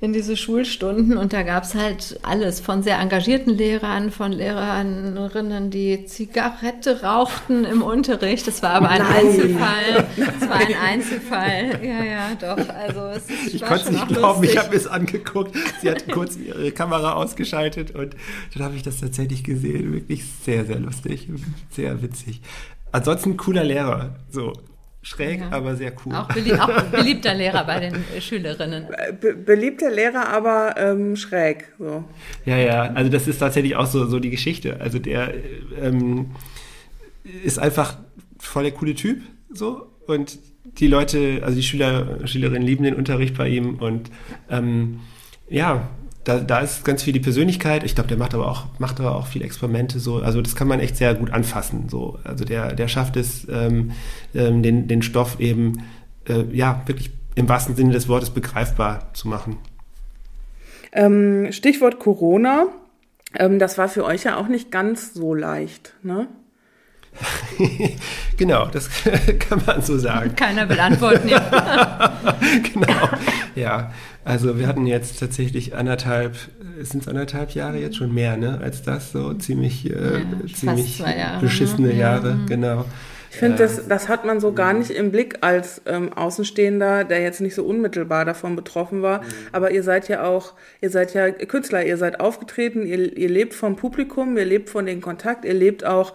[0.00, 5.70] in diese Schulstunden und da gab es halt alles von sehr engagierten Lehrern, von Lehrerinnen,
[5.70, 8.46] die Zigarette rauchten im Unterricht.
[8.46, 9.26] Das war aber ein Nein.
[9.26, 10.06] Einzelfall.
[10.16, 11.80] Das war ein Einzelfall.
[11.84, 12.68] Ja, ja, doch.
[12.68, 14.42] Also es ich konnte es nicht glauben.
[14.42, 14.50] Lustig.
[14.50, 15.56] Ich habe es angeguckt.
[15.80, 18.14] Sie hat kurz ihre Kamera ausgeschaltet und
[18.54, 19.92] dann habe ich das tatsächlich gesehen.
[19.92, 21.28] Wirklich sehr, sehr lustig,
[21.70, 22.40] sehr witzig.
[22.92, 24.16] Ansonsten cooler Lehrer.
[24.30, 24.52] So,
[25.02, 25.50] Schräg, ja.
[25.50, 26.14] aber sehr cool.
[26.14, 28.88] Auch, belie auch, beliebter Lehrer bei den Schülerinnen.
[29.20, 31.72] Be beliebter Lehrer, aber ähm, schräg.
[31.78, 32.04] So.
[32.44, 34.80] Ja, ja, also das ist tatsächlich auch so, so die Geschichte.
[34.80, 35.32] Also der
[35.80, 36.32] ähm,
[37.44, 37.96] ist einfach
[38.38, 43.36] voll der coole Typ so und die Leute, also die Schüler, Schülerinnen lieben den Unterricht
[43.36, 44.10] bei ihm und
[44.50, 45.00] ähm,
[45.48, 45.88] ja,
[46.28, 47.84] da, da ist ganz viel die Persönlichkeit.
[47.84, 50.16] Ich glaube, der macht aber auch, macht aber auch viel Experimente so.
[50.16, 51.88] Also das kann man echt sehr gut anfassen.
[51.88, 52.18] So.
[52.22, 53.92] Also der, der schafft es, ähm,
[54.34, 55.84] ähm, den, den Stoff eben
[56.28, 59.56] äh, ja wirklich im wahrsten Sinne des Wortes begreifbar zu machen.
[60.92, 62.66] Ähm, Stichwort Corona.
[63.34, 66.28] Ähm, das war für euch ja auch nicht ganz so leicht, ne?
[68.36, 68.88] genau, das
[69.38, 70.34] kann man so sagen.
[70.36, 71.28] Keiner will antworten.
[71.28, 72.18] Ja.
[72.72, 73.08] genau,
[73.54, 73.92] ja.
[74.24, 76.36] Also wir hatten jetzt tatsächlich anderthalb,
[76.82, 80.98] sind es anderthalb Jahre jetzt schon mehr, ne, als das, so ziemlich, äh, ja, ziemlich
[80.98, 81.94] Jahre, beschissene ne?
[81.94, 82.38] Jahre, ja.
[82.46, 82.84] genau.
[83.30, 87.20] Ich finde, das, das hat man so gar nicht im Blick als ähm, Außenstehender, der
[87.22, 89.20] jetzt nicht so unmittelbar davon betroffen war.
[89.20, 89.26] Mhm.
[89.52, 93.54] Aber ihr seid ja auch, ihr seid ja Künstler, ihr seid aufgetreten, ihr, ihr lebt
[93.54, 96.14] vom Publikum, ihr lebt von den Kontakt, ihr lebt auch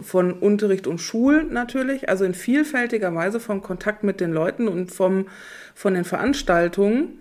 [0.00, 4.90] von Unterricht und Schulen natürlich, also in vielfältiger Weise vom Kontakt mit den Leuten und
[4.90, 5.26] vom,
[5.74, 7.18] von den Veranstaltungen.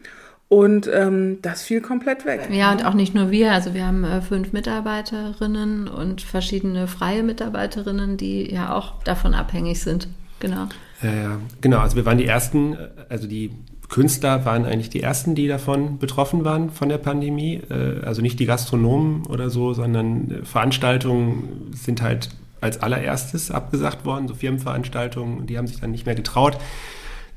[0.50, 2.48] Und ähm, das fiel komplett weg.
[2.52, 3.52] Ja, und auch nicht nur wir.
[3.52, 9.82] Also wir haben äh, fünf Mitarbeiterinnen und verschiedene freie Mitarbeiterinnen, die ja auch davon abhängig
[9.82, 10.08] sind.
[10.40, 10.68] Genau.
[11.02, 11.40] Ja, ja.
[11.62, 12.78] Genau, also wir waren die ersten,
[13.10, 13.52] also die
[13.90, 17.62] Künstler waren eigentlich die ersten, die davon betroffen waren von der Pandemie.
[17.70, 22.30] Äh, also nicht die Gastronomen oder so, sondern äh, Veranstaltungen sind halt
[22.64, 26.58] als allererstes abgesagt worden, so Firmenveranstaltungen, die haben sich dann nicht mehr getraut.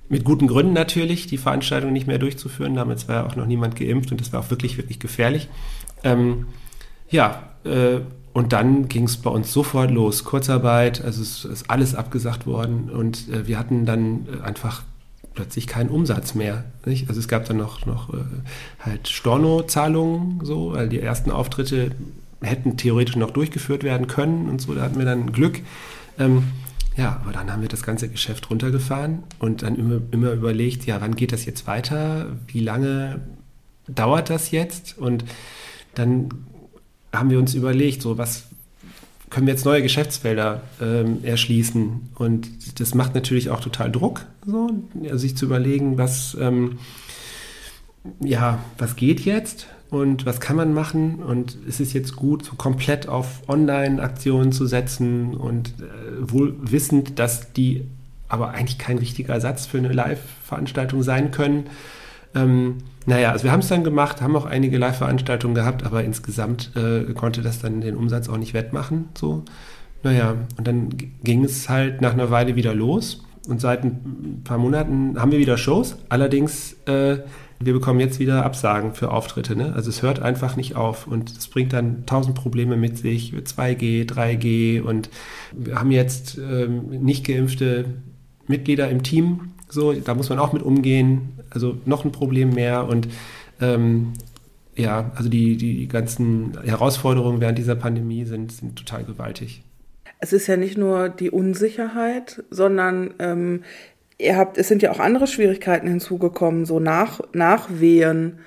[0.09, 2.75] Mit guten Gründen natürlich, die Veranstaltung nicht mehr durchzuführen.
[2.75, 5.49] Damals war ja auch noch niemand geimpft und das war auch wirklich, wirklich gefährlich.
[6.05, 6.47] Ähm,
[7.11, 8.01] ja, äh,
[8.33, 10.23] und dann ging es bei uns sofort los.
[10.23, 14.83] Kurzarbeit, also es ist alles abgesagt worden und äh, wir hatten dann äh, einfach
[15.35, 16.65] plötzlich keinen Umsatz mehr.
[16.85, 17.09] Nicht?
[17.09, 18.19] Also es gab dann noch, noch äh,
[18.81, 21.93] halt Storno-Zahlungen, so, weil die ersten Auftritte
[22.43, 25.61] hätten theoretisch noch durchgeführt werden können und so, da hatten wir dann Glück.
[26.19, 26.45] Ähm,
[26.97, 31.01] ja, aber dann haben wir das ganze Geschäft runtergefahren und dann immer, immer überlegt, ja,
[31.01, 32.37] wann geht das jetzt weiter?
[32.47, 33.21] Wie lange
[33.87, 34.97] dauert das jetzt?
[34.97, 35.25] Und
[35.95, 36.29] dann
[37.13, 38.45] haben wir uns überlegt, so was
[39.29, 42.11] können wir jetzt neue Geschäftsfelder ähm, erschließen?
[42.15, 44.71] Und das macht natürlich auch total Druck, so,
[45.13, 46.79] sich zu überlegen, was, ähm,
[48.21, 49.67] ja, was geht jetzt?
[49.91, 54.67] Und was kann man machen und es ist jetzt gut, so komplett auf Online-Aktionen zu
[54.67, 57.87] setzen und äh, wohl wissend, dass die
[58.29, 61.67] aber eigentlich kein richtiger Ersatz für eine Live-Veranstaltung sein können.
[62.35, 66.73] Ähm, naja, also wir haben es dann gemacht, haben auch einige Live-Veranstaltungen gehabt, aber insgesamt
[66.75, 69.11] äh, konnte das dann den Umsatz auch nicht wettmachen.
[69.15, 69.45] So.
[70.03, 70.89] Naja, und dann
[71.23, 75.39] ging es halt nach einer Weile wieder los und seit ein paar Monaten haben wir
[75.39, 75.97] wieder Shows.
[76.09, 77.19] Allerdings äh,
[77.59, 79.57] wir bekommen jetzt wieder Absagen für Auftritte.
[79.57, 79.73] Ne?
[79.75, 84.09] Also es hört einfach nicht auf und es bringt dann tausend Probleme mit sich, 2G,
[84.09, 85.11] 3G und
[85.53, 87.87] wir haben jetzt ähm, nicht geimpfte
[88.47, 89.53] Mitglieder im Team.
[89.69, 91.33] So, da muss man auch mit umgehen.
[91.51, 93.09] Also noch ein Problem mehr und
[93.61, 94.13] ähm,
[94.77, 99.63] ja, also die, die ganzen Herausforderungen während dieser Pandemie sind, sind total gewaltig.
[100.19, 103.63] Es ist ja nicht nur die Unsicherheit, sondern ähm,
[104.19, 108.39] ihr habt, es sind ja auch andere Schwierigkeiten hinzugekommen, so nach, Nachwehen.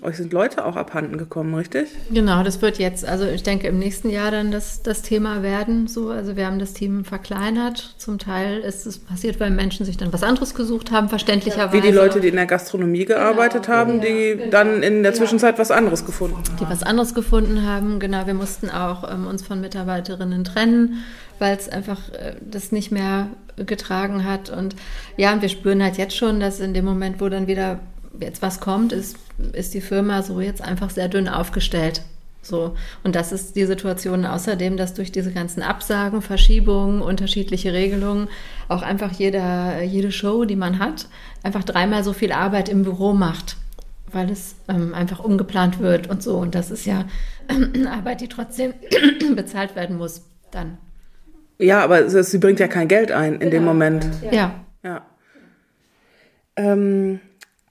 [0.00, 1.88] Euch sind Leute auch abhanden gekommen, richtig?
[2.10, 5.86] Genau, das wird jetzt, also ich denke im nächsten Jahr dann das, das Thema werden.
[5.86, 7.94] So, also wir haben das Team verkleinert.
[7.98, 11.76] Zum Teil ist es passiert, weil Menschen sich dann was anderes gesucht haben, verständlicherweise.
[11.76, 14.50] Wie die Leute, die in der Gastronomie gearbeitet genau, haben, die ja, genau.
[14.50, 16.56] dann in der Zwischenzeit was anderes gefunden haben.
[16.58, 18.26] Die was anderes gefunden haben, genau.
[18.26, 21.02] Wir mussten auch ähm, uns von Mitarbeiterinnen trennen
[21.38, 24.50] weil es einfach äh, das nicht mehr getragen hat.
[24.50, 24.76] Und
[25.16, 27.80] ja, und wir spüren halt jetzt schon, dass in dem Moment, wo dann wieder
[28.20, 29.16] jetzt was kommt, ist,
[29.52, 32.02] ist die Firma so jetzt einfach sehr dünn aufgestellt.
[32.42, 32.74] So.
[33.04, 38.28] Und das ist die Situation außerdem, dass durch diese ganzen Absagen, Verschiebungen, unterschiedliche Regelungen
[38.68, 41.06] auch einfach jeder, jede Show, die man hat,
[41.44, 43.56] einfach dreimal so viel Arbeit im Büro macht,
[44.10, 46.36] weil es ähm, einfach umgeplant wird und so.
[46.36, 47.04] Und das ist ja
[47.88, 48.74] Arbeit, die trotzdem
[49.36, 50.78] bezahlt werden muss dann.
[51.62, 53.50] Ja, aber sie bringt ja kein Geld ein in genau.
[53.50, 54.06] dem Moment.
[54.30, 54.64] Ja.
[54.82, 55.02] Ja.
[56.56, 57.20] Ähm,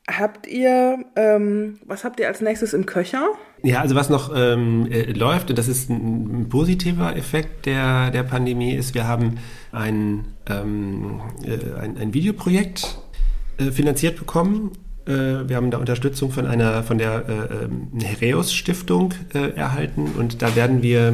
[0.10, 3.28] habt ihr, ähm, was habt ihr als nächstes im Köcher?
[3.64, 8.12] Ja, also was noch ähm, äh, läuft, und das ist ein, ein, positiver Effekt der,
[8.12, 9.38] der Pandemie, ist, wir haben
[9.72, 12.98] ein, ähm, äh, ein, ein, Videoprojekt
[13.58, 14.72] äh, finanziert bekommen.
[15.06, 20.12] Äh, wir haben da Unterstützung von einer von der äh, ähm, Hereus Stiftung äh, erhalten
[20.18, 21.14] und da werden wir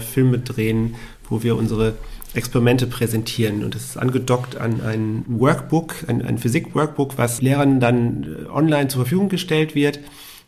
[0.00, 0.96] Filme drehen
[1.30, 1.94] wo wir unsere
[2.34, 3.64] Experimente präsentieren.
[3.64, 8.88] Und das ist angedockt an ein Workbook, ein, ein Physik-Workbook, was Lehrern dann äh, online
[8.88, 10.00] zur Verfügung gestellt wird.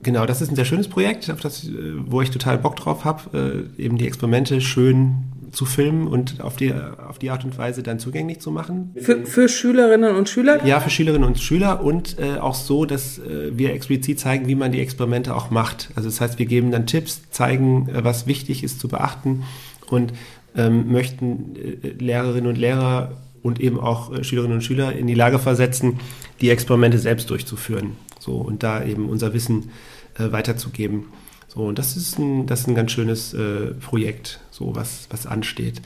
[0.02, 1.70] Genau, das ist ein sehr schönes Projekt, auf das, äh,
[2.06, 6.56] wo ich total Bock drauf habe, äh, eben die Experimente schön zu filmen und auf
[6.56, 8.94] die, auf die Art und Weise dann zugänglich zu machen.
[8.96, 10.64] Für, für Schülerinnen und Schüler?
[10.64, 14.54] Ja, für Schülerinnen und Schüler und äh, auch so, dass äh, wir explizit zeigen, wie
[14.54, 15.90] man die Experimente auch macht.
[15.94, 19.42] Also das heißt, wir geben dann Tipps, zeigen, äh, was wichtig ist zu beachten
[19.88, 20.14] und
[20.56, 23.12] ähm, möchten äh, Lehrerinnen und Lehrer
[23.42, 25.98] und eben auch äh, Schülerinnen und Schüler in die Lage versetzen,
[26.40, 27.96] die Experimente selbst durchzuführen.
[28.18, 29.70] So, und da eben unser Wissen
[30.18, 31.06] äh, weiterzugeben.
[31.48, 35.26] So, und das ist ein, das ist ein ganz schönes äh, Projekt, so was, was
[35.26, 35.82] ansteht.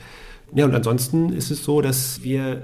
[0.54, 2.62] Ja, und ansonsten ist es so, dass wir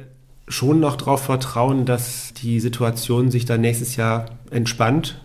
[0.49, 5.21] schon noch darauf vertrauen, dass die Situation sich dann nächstes Jahr entspannt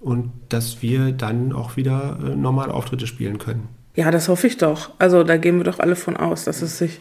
[0.00, 3.68] und dass wir dann auch wieder äh, normal Auftritte spielen können.
[3.96, 4.90] Ja, das hoffe ich doch.
[4.98, 7.00] Also da gehen wir doch alle von aus, dass es sich.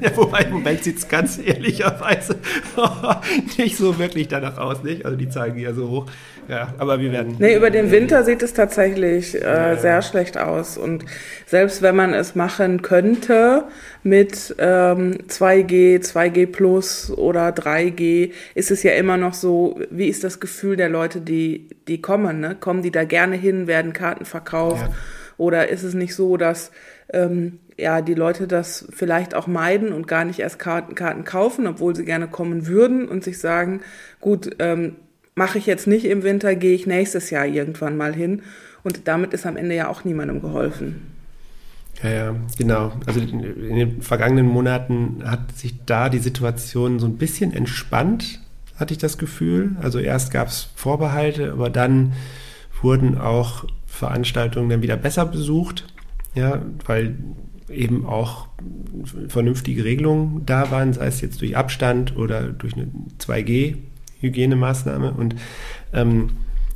[0.00, 2.38] Ja, wobei im Moment sieht es ganz ehrlicherweise
[3.58, 5.04] nicht so wirklich danach aus, nicht?
[5.04, 6.06] Also die zeigen ja so hoch.
[6.48, 7.36] Ja, aber wir werden.
[7.38, 10.78] Nee, über den Winter sieht es tatsächlich äh, sehr schlecht aus.
[10.78, 11.04] Und
[11.44, 13.64] selbst wenn man es machen könnte
[14.02, 20.24] mit ähm, 2G, 2G Plus oder 3G, ist es ja immer noch so, wie ist
[20.24, 22.40] das Gefühl der Leute, die, die kommen?
[22.40, 22.56] Ne?
[22.58, 24.86] Kommen die da gerne hin, werden Karten verkauft?
[24.88, 24.94] Ja
[25.36, 26.70] oder ist es nicht so, dass
[27.12, 31.66] ähm, ja die Leute das vielleicht auch meiden und gar nicht erst Karten, Karten kaufen,
[31.66, 33.80] obwohl sie gerne kommen würden und sich sagen,
[34.20, 34.96] gut, ähm,
[35.34, 38.42] mache ich jetzt nicht im Winter, gehe ich nächstes Jahr irgendwann mal hin.
[38.82, 41.14] Und damit ist am Ende ja auch niemandem geholfen.
[42.02, 42.92] Ja, ja, genau.
[43.06, 48.40] Also in den vergangenen Monaten hat sich da die Situation so ein bisschen entspannt,
[48.76, 49.76] hatte ich das Gefühl.
[49.80, 52.12] Also erst gab es Vorbehalte, aber dann
[52.82, 55.86] wurden auch Veranstaltungen dann wieder besser besucht.
[56.34, 57.16] ja, weil
[57.70, 58.48] eben auch
[59.28, 62.88] vernünftige Regelungen da waren, sei es jetzt durch Abstand oder durch eine
[63.20, 65.12] 2G-Hygienemaßnahme.
[65.12, 65.36] Und
[65.92, 66.30] ähm,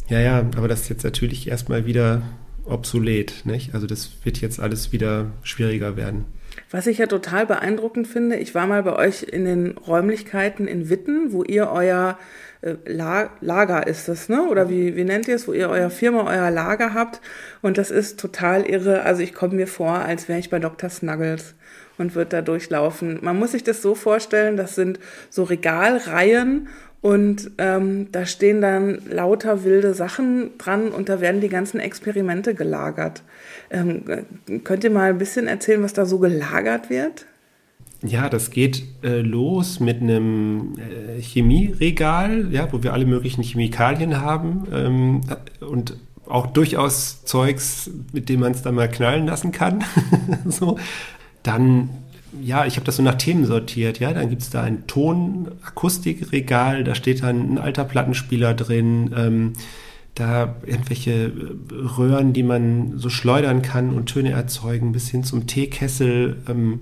[0.08, 2.22] ja, ja, aber das ist jetzt natürlich erstmal wieder
[2.64, 3.44] obsolet.
[3.44, 3.74] Nicht?
[3.74, 6.24] Also das wird jetzt alles wieder schwieriger werden.
[6.70, 10.90] Was ich ja total beeindruckend finde, ich war mal bei euch in den Räumlichkeiten in
[10.90, 12.18] Witten, wo ihr euer
[12.60, 14.48] äh, Lager ist es, ne?
[14.48, 17.20] Oder wie, wie nennt ihr es, wo ihr euer Firma, euer Lager habt.
[17.62, 19.02] Und das ist total irre.
[19.02, 20.90] Also ich komme mir vor, als wäre ich bei Dr.
[20.90, 21.54] Snuggles
[21.96, 23.18] und würde da durchlaufen.
[23.22, 24.98] Man muss sich das so vorstellen, das sind
[25.30, 26.68] so Regalreihen
[27.00, 32.54] und ähm, da stehen dann lauter wilde Sachen dran und da werden die ganzen Experimente
[32.54, 33.22] gelagert.
[33.70, 34.04] Ähm,
[34.64, 37.26] könnt ihr mal ein bisschen erzählen, was da so gelagert wird?
[38.02, 44.20] Ja, das geht äh, los mit einem äh, Chemieregal, ja, wo wir alle möglichen Chemikalien
[44.20, 45.20] haben ähm,
[45.60, 49.84] und auch durchaus Zeugs, mit dem man es dann mal knallen lassen kann.
[50.46, 50.78] so.
[51.42, 51.90] Dann,
[52.40, 54.12] ja, ich habe das so nach Themen sortiert, ja.
[54.12, 59.52] Dann gibt es da ein Ton-Akustikregal, da steht dann ein alter Plattenspieler drin, ähm,
[60.14, 61.30] da irgendwelche äh,
[61.72, 66.42] Röhren, die man so schleudern kann und Töne erzeugen, bis hin zum Teekessel.
[66.48, 66.80] Ähm,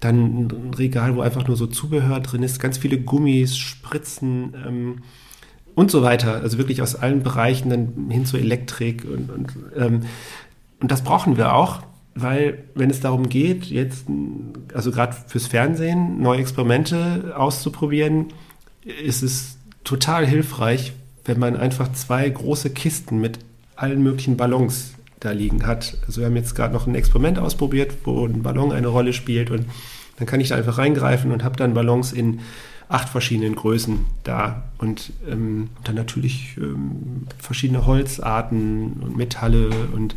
[0.00, 4.98] dann ein Regal, wo einfach nur so Zubehör drin ist, ganz viele Gummis, Spritzen ähm,
[5.74, 6.40] und so weiter.
[6.40, 10.02] Also wirklich aus allen Bereichen dann hin zur Elektrik und, und, ähm,
[10.80, 11.82] und das brauchen wir auch,
[12.14, 14.06] weil wenn es darum geht, jetzt,
[14.74, 18.26] also gerade fürs Fernsehen, neue Experimente auszuprobieren,
[19.04, 20.92] ist es total hilfreich,
[21.24, 23.38] wenn man einfach zwei große Kisten mit
[23.76, 25.96] allen möglichen Ballons da liegen hat.
[26.06, 29.50] Also wir haben jetzt gerade noch ein Experiment ausprobiert, wo ein Ballon eine Rolle spielt
[29.50, 29.66] und
[30.16, 32.40] dann kann ich da einfach reingreifen und habe dann Ballons in
[32.88, 40.14] acht verschiedenen Größen da und ähm, dann natürlich ähm, verschiedene Holzarten und Metalle und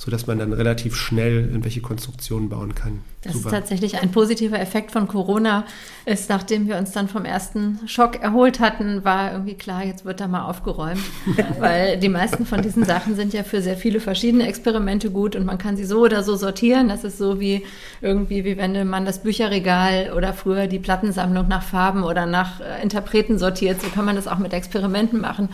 [0.00, 3.02] so dass man dann relativ schnell irgendwelche Konstruktionen bauen kann.
[3.20, 3.48] Das Super.
[3.48, 5.66] ist tatsächlich ein positiver Effekt von Corona.
[6.06, 10.20] Ist, nachdem wir uns dann vom ersten Schock erholt hatten, war irgendwie klar, jetzt wird
[10.20, 11.02] da mal aufgeräumt.
[11.58, 15.44] Weil die meisten von diesen Sachen sind ja für sehr viele verschiedene Experimente gut und
[15.44, 16.88] man kann sie so oder so sortieren.
[16.88, 17.66] Das ist so wie
[18.00, 22.82] irgendwie, wie wenn man das Bücherregal oder früher die Plattensammlung nach Farben oder nach äh,
[22.82, 23.82] Interpreten sortiert.
[23.82, 25.50] So kann man das auch mit Experimenten machen.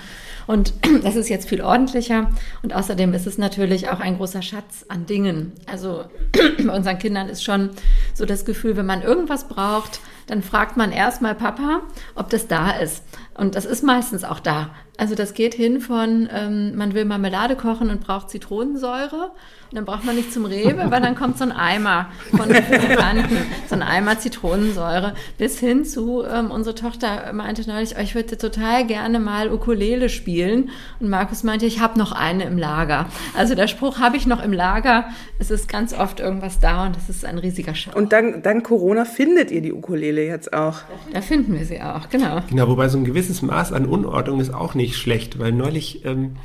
[0.47, 2.31] Und das ist jetzt viel ordentlicher.
[2.63, 5.53] Und außerdem ist es natürlich auch ein großer Schatz an Dingen.
[5.67, 6.05] Also
[6.67, 7.71] bei unseren Kindern ist schon
[8.15, 11.83] so das Gefühl, wenn man irgendwas braucht, dann fragt man erstmal Papa,
[12.15, 13.05] ob das da ist.
[13.35, 14.71] Und das ist meistens auch da.
[14.97, 19.33] Also das geht hin von, ähm, man will Marmelade kochen und braucht Zitronensäure.
[19.71, 23.37] Und dann braucht man nicht zum Rewe, weil dann kommt so ein Eimer von Bekannten,
[23.69, 25.15] so ein Eimer Zitronensäure.
[25.39, 30.09] Bis hin zu, ähm, unsere Tochter meinte neulich, oh, ich würde total gerne mal Ukulele
[30.09, 30.71] spielen.
[31.01, 33.07] Und Markus meinte, ich habe noch eine im Lager.
[33.37, 35.07] Also der Spruch habe ich noch im Lager.
[35.39, 37.95] Es ist ganz oft irgendwas da und das ist ein riesiger Schatz.
[37.95, 40.81] Und dank, dank Corona findet ihr die Ukulele jetzt auch.
[41.13, 42.41] Da finden wir sie auch, genau.
[42.49, 46.37] Genau, wobei so ein gewisses Maß an Unordnung ist auch nicht schlecht, weil neulich ähm,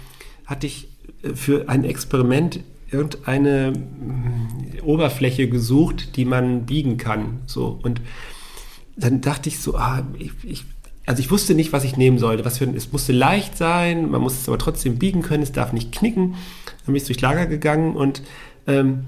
[0.45, 0.89] hatte ich
[1.23, 7.41] äh, für ein Experiment irgendeine mm, Oberfläche gesucht, die man biegen kann.
[7.45, 8.01] So und
[8.95, 10.65] dann dachte ich so, ah, ich, ich,
[11.05, 12.45] also ich wusste nicht, was ich nehmen sollte.
[12.45, 15.73] Was für, es musste leicht sein, man muss es aber trotzdem biegen können, es darf
[15.73, 16.35] nicht knicken.
[16.85, 18.21] Dann bin ich durchs Lager gegangen und
[18.67, 19.05] ähm,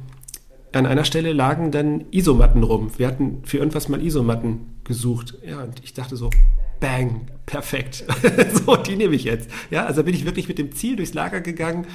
[0.72, 2.91] an einer Stelle lagen dann Isomatten rum.
[2.98, 5.38] Wir hatten für irgendwas mal Isomatten gesucht.
[5.48, 6.32] Ja, und ich dachte so,
[6.80, 8.04] bang, perfekt.
[8.65, 9.50] so, die nehme ich jetzt.
[9.69, 11.86] Ja, also bin ich wirklich mit dem Ziel durchs Lager gegangen.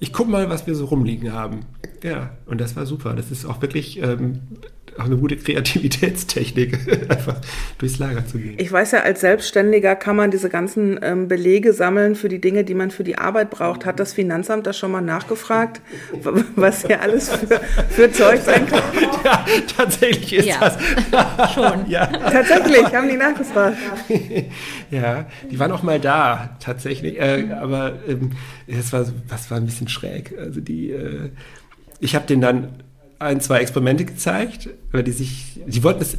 [0.00, 1.60] Ich gucke mal, was wir so rumliegen haben.
[2.02, 3.14] Ja, und das war super.
[3.14, 4.40] Das ist auch wirklich ähm,
[4.98, 6.78] auch eine gute Kreativitätstechnik,
[7.08, 7.36] einfach
[7.78, 8.54] durchs Lager zu gehen.
[8.58, 12.64] Ich weiß ja, als Selbstständiger kann man diese ganzen ähm, Belege sammeln für die Dinge,
[12.64, 13.86] die man für die Arbeit braucht.
[13.86, 15.80] Hat das Finanzamt da schon mal nachgefragt,
[16.56, 18.82] was hier alles für, für Zeug sein kann?
[19.24, 19.44] Ja,
[19.76, 20.56] tatsächlich ist Ja.
[20.58, 21.52] das.
[21.54, 21.88] Schon.
[21.88, 22.06] Ja.
[22.06, 23.76] Tatsächlich, haben die nachgefragt.
[24.90, 27.20] ja, die waren auch mal da, tatsächlich.
[27.20, 28.32] Äh, aber ähm,
[28.66, 30.34] das, war, das war ein bisschen schräg.
[30.36, 31.30] Also die, äh,
[32.00, 32.81] ich habe denen dann
[33.22, 36.18] ein, zwei Experimente gezeigt, weil die sich, die wollten es,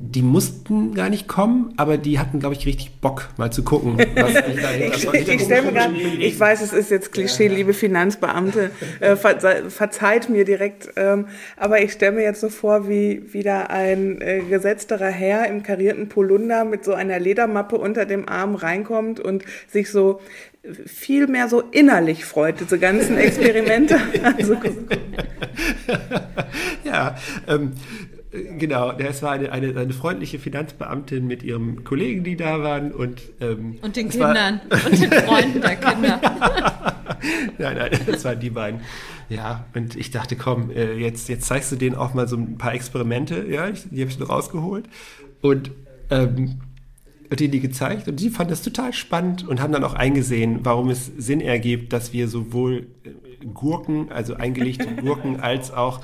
[0.00, 3.98] die mussten gar nicht kommen, aber die hatten, glaube ich, richtig Bock, mal zu gucken.
[4.14, 4.30] Was
[4.78, 8.70] Ich, was ich, ich stelle mir ich weiß, es ist jetzt Klischee, liebe Finanzbeamte,
[9.00, 13.70] äh, ver, verzeiht mir direkt, ähm, aber ich stelle mir jetzt so vor, wie wieder
[13.70, 19.20] ein äh, gesetzterer Herr im karierten Polunder mit so einer Ledermappe unter dem Arm reinkommt
[19.20, 20.20] und sich so
[20.86, 23.96] viel mehr so innerlich freut, diese ganzen Experimente.
[24.36, 24.56] Also,
[26.84, 27.72] ja, ähm,
[28.58, 28.92] genau.
[28.92, 33.78] Es war eine, eine, eine freundliche Finanzbeamtin mit ihrem Kollegen, die da waren und ähm,
[33.82, 36.20] Und den es war- Kindern und den Freunden der Kinder.
[37.58, 38.80] nein, nein, das waren die beiden.
[39.28, 42.56] Ja, und ich dachte, komm, äh, jetzt, jetzt zeigst du denen auch mal so ein
[42.56, 44.86] paar Experimente, ja, die habe ich nur rausgeholt.
[45.42, 45.70] Und
[46.10, 46.60] ähm,
[47.30, 50.60] und die die gezeigt und die fanden das total spannend und haben dann auch eingesehen,
[50.62, 56.00] warum es Sinn ergibt, dass wir sowohl äh, Gurken, also eingelegte Gurken, als auch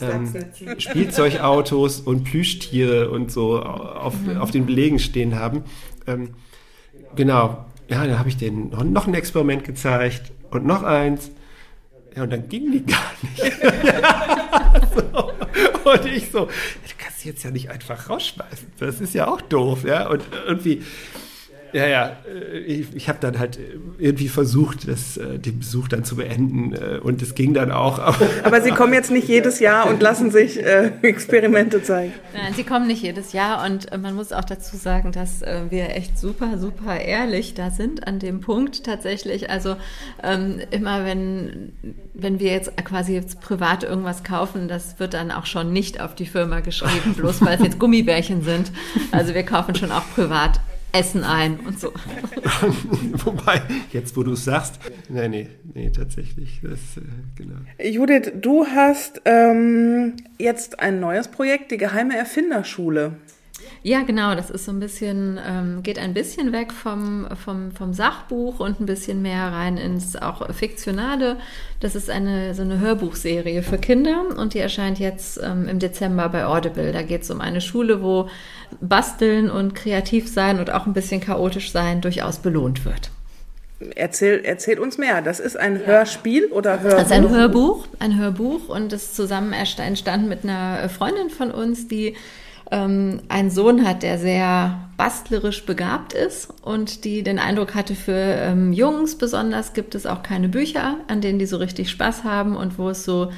[0.00, 0.32] ähm,
[0.78, 4.36] Spielzeugautos und Plüschtiere und so auf, mhm.
[4.36, 5.64] auf den Belegen stehen haben.
[6.06, 6.30] Ähm,
[7.14, 11.30] genau, ja, da habe ich denen noch ein Experiment gezeigt und noch eins.
[12.14, 13.52] Ja, und dann ging die gar nicht.
[15.12, 15.32] so.
[15.86, 16.48] Und ich so,
[17.26, 18.72] jetzt ja nicht einfach rausschmeißen.
[18.78, 20.08] Das ist ja auch doof, ja.
[20.08, 20.82] Und irgendwie,
[21.72, 23.58] ja, ja, äh, ich, ich habe dann halt
[23.98, 27.98] irgendwie versucht, das, äh, den Besuch dann zu beenden äh, und es ging dann auch.
[28.44, 32.12] Aber Sie kommen jetzt nicht jedes Jahr und lassen sich äh, Experimente zeigen.
[32.34, 35.40] Nein, Sie kommen nicht jedes Jahr und man muss auch dazu sagen, dass
[35.70, 39.50] wir echt super, super ehrlich da sind an dem Punkt tatsächlich.
[39.50, 39.76] Also
[40.22, 41.72] ähm, immer wenn,
[42.14, 46.14] wenn wir jetzt quasi jetzt privat irgendwas kaufen, das wird dann auch schon nicht auf
[46.14, 48.72] die Firma geschrieben, bloß weil es jetzt Gummibärchen sind.
[49.12, 50.60] Also wir kaufen schon auch privat
[50.98, 51.92] Essen ein und so.
[53.24, 54.78] Wobei, jetzt wo du es sagst,
[55.08, 56.60] nee, nee, nee, tatsächlich.
[56.62, 57.02] Das, äh,
[57.36, 57.56] genau.
[57.82, 63.12] Judith, du hast ähm, jetzt ein neues Projekt, die Geheime Erfinderschule.
[63.82, 67.92] Ja, genau, das ist so ein bisschen, ähm, geht ein bisschen weg vom, vom, vom
[67.92, 71.36] Sachbuch und ein bisschen mehr rein ins auch Fiktionale.
[71.80, 76.28] Das ist eine so eine Hörbuchserie für Kinder und die erscheint jetzt ähm, im Dezember
[76.28, 76.92] bei Audible.
[76.92, 78.28] Da geht es um eine Schule, wo
[78.80, 83.10] Basteln und kreativ sein und auch ein bisschen chaotisch sein durchaus belohnt wird.
[83.94, 85.20] Erzähl, erzähl uns mehr.
[85.20, 86.96] Das ist ein Hörspiel oder Hörbuch?
[86.96, 91.50] Das ist ein Hörbuch, ein Hörbuch und das ist zusammen entstanden mit einer Freundin von
[91.50, 92.16] uns, die
[92.70, 98.12] ähm, einen Sohn hat, der sehr bastlerisch begabt ist und die den Eindruck hatte, für
[98.12, 102.56] ähm, Jungs besonders gibt es auch keine Bücher, an denen die so richtig Spaß haben
[102.56, 103.30] und wo es so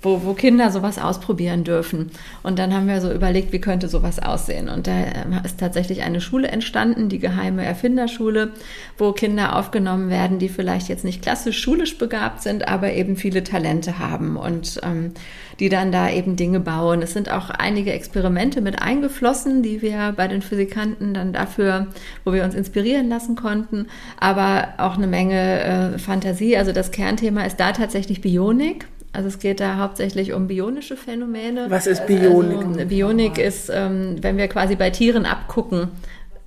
[0.00, 2.10] wo, wo Kinder sowas ausprobieren dürfen.
[2.44, 4.68] Und dann haben wir so überlegt, wie könnte sowas aussehen.
[4.68, 8.52] Und da ähm, ist tatsächlich eine Schule entstanden, die geheime Erfinderschule,
[8.96, 13.42] wo Kinder aufgenommen werden, die vielleicht jetzt nicht klassisch schulisch begabt sind, aber eben viele
[13.42, 15.12] Talente haben und ähm,
[15.58, 17.02] die dann da eben Dinge bauen.
[17.02, 21.88] Es sind auch einige Experimente mit eingeflossen, die wir bei den Physikanten dann dafür,
[22.24, 23.86] wo wir uns inspirieren lassen konnten,
[24.20, 26.56] aber auch eine Menge äh, Fantasie.
[26.56, 28.86] Also das Kernthema ist da tatsächlich Bionik.
[29.12, 31.66] Also es geht da hauptsächlich um bionische Phänomene.
[31.70, 32.58] Was ist Bionik?
[32.58, 35.88] Also Bionik ist, ähm, wenn wir quasi bei Tieren abgucken,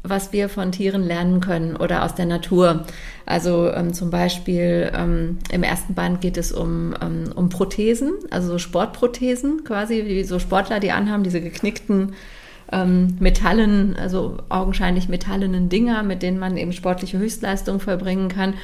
[0.03, 2.86] was wir von Tieren lernen können oder aus der Natur.
[3.26, 8.49] Also ähm, zum Beispiel ähm, im ersten Band geht es um, ähm, um Prothesen, also
[8.49, 12.14] so Sportprothesen quasi, wie so Sportler, die anhaben, diese geknickten
[12.72, 18.55] ähm, Metallen, also augenscheinlich metallenen Dinger, mit denen man eben sportliche Höchstleistung vollbringen kann.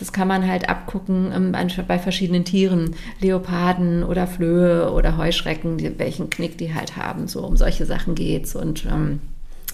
[0.00, 1.54] Das kann man halt abgucken ähm,
[1.86, 7.28] bei verschiedenen Tieren, Leoparden oder Flöhe oder Heuschrecken, die, welchen Knick die halt haben.
[7.28, 9.20] So um solche Sachen geht's und ähm,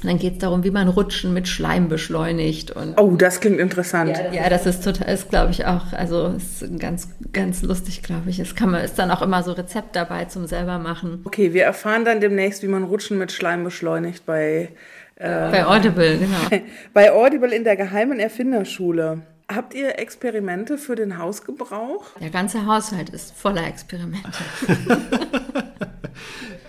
[0.03, 2.71] dann geht es darum, wie man Rutschen mit Schleim beschleunigt.
[2.71, 4.11] Und oh, das klingt interessant.
[4.11, 8.03] Ja, das, ja, das ist total, ist glaube ich auch, also ist ganz, ganz lustig,
[8.03, 8.39] glaube ich.
[8.39, 11.23] Es kann man, ist dann auch immer so Rezept dabei zum selber machen.
[11.25, 14.71] Okay, wir erfahren dann demnächst, wie man Rutschen mit Schleim beschleunigt bei
[15.17, 16.63] äh, bei Audible, genau.
[16.93, 19.23] Bei Audible in der geheimen Erfinderschule.
[19.49, 22.05] Habt ihr Experimente für den Hausgebrauch?
[22.21, 24.29] Der ganze Haushalt ist voller Experimente.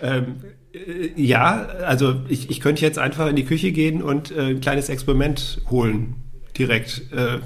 [0.02, 0.36] ähm,
[0.72, 4.60] äh, ja, also ich, ich könnte jetzt einfach in die Küche gehen und äh, ein
[4.60, 6.22] kleines Experiment holen,
[6.56, 7.02] direkt.
[7.12, 7.40] Äh,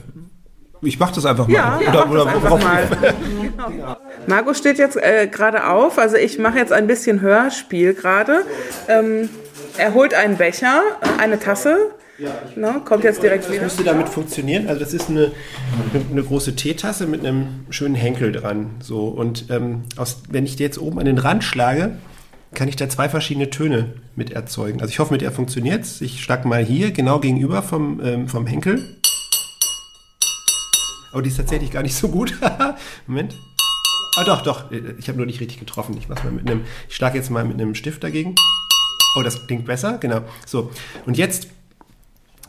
[0.82, 1.54] ich mache das einfach mal.
[1.54, 2.88] Ja, oder, oder einfach mal.
[3.42, 3.96] genau.
[4.26, 8.44] Marco steht jetzt äh, gerade auf, also ich mache jetzt ein bisschen Hörspiel gerade.
[8.88, 9.30] Ähm,
[9.78, 10.82] er holt einen Becher,
[11.18, 11.92] eine Tasse,
[12.22, 13.62] ja, kommt jetzt direkt wieder.
[13.62, 14.68] Das müsste damit funktionieren.
[14.68, 15.32] Also das ist eine,
[16.10, 18.70] eine, große Teetasse mit einem schönen Henkel dran.
[18.80, 21.96] So und ähm, aus, wenn ich die jetzt oben an den Rand schlage,
[22.54, 24.80] kann ich da zwei verschiedene Töne mit erzeugen.
[24.80, 26.00] Also ich hoffe, mit der funktioniert es.
[26.00, 28.98] Ich schlage mal hier genau gegenüber vom, ähm, vom Henkel.
[31.12, 32.38] Aber die ist tatsächlich gar nicht so gut.
[33.06, 33.36] Moment.
[34.16, 34.70] Ah doch, doch.
[34.98, 35.96] Ich habe nur nicht richtig getroffen.
[35.98, 36.64] Ich mach's mal mit einem.
[36.88, 38.34] Ich schlage jetzt mal mit einem Stift dagegen.
[39.16, 39.98] Oh, das klingt besser.
[39.98, 40.22] Genau.
[40.46, 40.70] So.
[41.06, 41.48] Und jetzt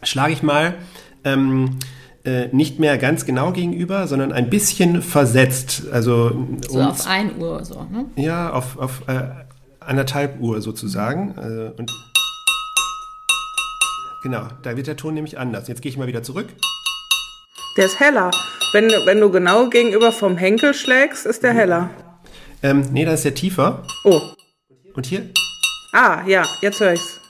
[0.05, 0.75] schlage ich mal
[1.23, 1.79] ähm,
[2.25, 5.83] äh, nicht mehr ganz genau gegenüber, sondern ein bisschen versetzt.
[5.91, 8.05] Also so auf 1 Uhr so, ne?
[8.15, 9.23] Ja, auf, auf äh,
[9.79, 11.33] anderthalb Uhr sozusagen.
[11.37, 11.91] Also, und
[14.23, 15.67] genau, da wird der Ton nämlich anders.
[15.67, 16.47] Jetzt gehe ich mal wieder zurück.
[17.77, 18.31] Der ist heller.
[18.71, 21.89] Wenn, wenn du genau gegenüber vom Henkel schlägst, ist der heller.
[22.61, 23.83] Ähm, nee, da ist der tiefer.
[24.03, 24.21] Oh.
[24.93, 25.29] Und hier?
[25.91, 27.22] Ah, ja, jetzt höre ich's.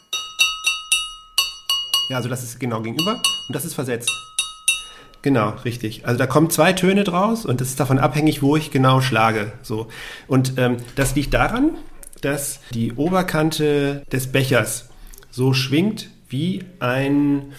[2.10, 4.12] Ja, also das ist genau gegenüber und das ist versetzt.
[5.22, 6.06] Genau, richtig.
[6.06, 9.54] Also da kommen zwei Töne draus und es ist davon abhängig, wo ich genau schlage.
[9.62, 9.88] So.
[10.28, 11.72] Und ähm, das liegt daran,
[12.22, 14.90] dass die Oberkante des Bechers
[15.32, 17.54] so schwingt wie ein,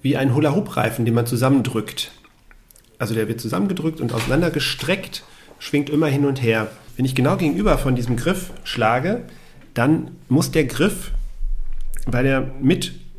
[0.00, 2.12] wie ein Hula-Hoop-Reifen, den man zusammendrückt.
[2.98, 5.22] Also der wird zusammengedrückt und auseinandergestreckt,
[5.58, 6.68] schwingt immer hin und her.
[6.96, 9.24] Wenn ich genau gegenüber von diesem Griff schlage,
[9.74, 11.10] dann muss der Griff,
[12.06, 12.40] weil er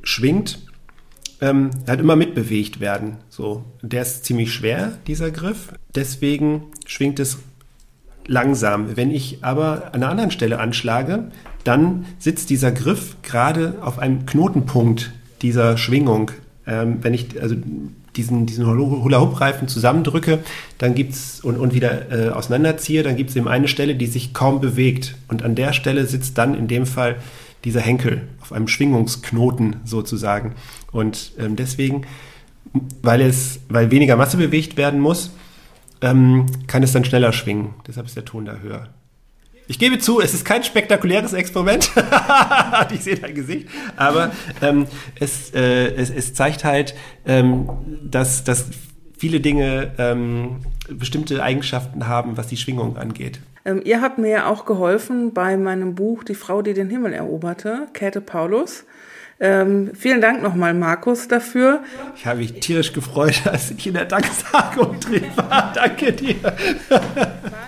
[0.08, 0.60] mitschwingt,
[1.42, 3.18] ähm, halt immer mitbewegt werden.
[3.30, 5.74] So, der ist ziemlich schwer, dieser Griff.
[5.94, 7.38] Deswegen schwingt es
[8.26, 8.96] langsam.
[8.96, 11.32] Wenn ich aber an einer anderen Stelle anschlage,
[11.64, 16.32] dann sitzt dieser Griff gerade auf einem Knotenpunkt dieser Schwingung.
[16.66, 17.56] Ähm, wenn ich also
[18.16, 20.40] diesen, diesen Hula-Hoop-Reifen zusammendrücke
[20.80, 24.34] dann gibt's, und, und wieder äh, auseinanderziehe, dann gibt es eben eine Stelle, die sich
[24.34, 25.16] kaum bewegt.
[25.28, 27.18] Und an der Stelle sitzt dann in dem Fall
[27.64, 30.56] dieser Henkel auf einem Schwingungsknoten sozusagen.
[30.92, 32.06] Und ähm, deswegen,
[33.02, 35.32] weil es, weil weniger Masse bewegt werden muss,
[36.02, 37.74] ähm, kann es dann schneller schwingen.
[37.88, 38.90] Deshalb ist der Ton da höher.
[39.70, 41.92] Ich gebe zu, es ist kein spektakuläres Experiment.
[42.94, 43.68] ich sehe dein Gesicht.
[43.98, 44.32] Aber
[44.62, 44.88] ähm,
[45.20, 46.96] es, äh, es, es, zeigt halt,
[47.26, 47.70] ähm,
[48.02, 48.70] dass, dass
[49.18, 53.42] viele Dinge ähm, bestimmte Eigenschaften haben, was die Schwingung angeht.
[53.68, 57.14] Ähm, ihr habt mir ja auch geholfen bei meinem Buch Die Frau, die den Himmel
[57.14, 58.86] eroberte, Käthe Paulus.
[59.40, 61.84] Ähm, vielen Dank nochmal, Markus, dafür.
[62.16, 65.74] Ich habe mich tierisch gefreut, als ich in der Danksagung drin war.
[65.76, 66.36] Danke dir.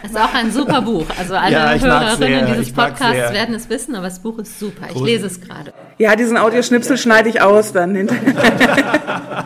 [0.02, 1.06] Das ist auch ein super Buch.
[1.18, 4.88] Also alle ja, Hörerinnen dieses Podcasts werden es wissen, aber das Buch ist super.
[4.94, 5.74] Ich lese es gerade.
[5.98, 9.46] Ja, diesen Audioschnipsel schneide ich aus dann hinterher.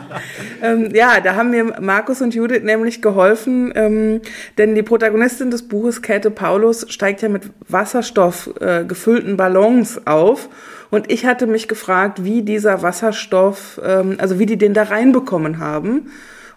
[0.62, 4.20] ähm, ja, da haben mir Markus und Judith nämlich geholfen, ähm,
[4.58, 10.48] denn die Protagonistin des Buches, Käthe Paulus, steigt ja mit Wasserstoff äh, gefüllten Ballons auf
[10.90, 15.58] und ich hatte mich gefragt, wie dieser Wasserstoff, ähm, also wie die den da reinbekommen
[15.58, 16.10] haben.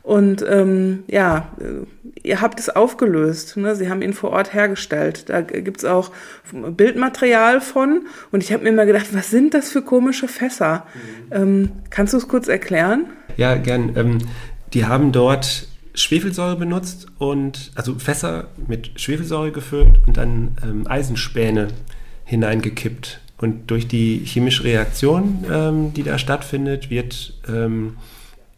[0.07, 3.57] Und ähm, ja, äh, ihr habt es aufgelöst.
[3.57, 3.75] Ne?
[3.75, 5.27] Sie haben ihn vor Ort hergestellt.
[5.27, 6.11] Da gibt's auch
[6.53, 8.05] Bildmaterial von.
[8.31, 10.85] Und ich habe mir immer gedacht, was sind das für komische Fässer?
[10.93, 11.35] Mhm.
[11.35, 13.07] Ähm, kannst du es kurz erklären?
[13.35, 13.97] Ja, gern.
[13.97, 14.19] Ähm,
[14.73, 21.67] die haben dort Schwefelsäure benutzt und also Fässer mit Schwefelsäure gefüllt und dann ähm, Eisenspäne
[22.23, 23.19] hineingekippt.
[23.39, 27.97] Und durch die chemische Reaktion, ähm, die da stattfindet, wird, ähm,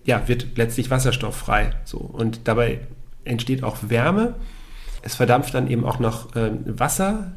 [0.10, 1.70] ja, wird letztlich Wasserstoff frei.
[1.86, 2.00] So.
[2.00, 2.80] Und dabei
[3.26, 4.34] entsteht auch Wärme.
[5.04, 7.34] Es verdampft dann eben auch noch ähm, Wasser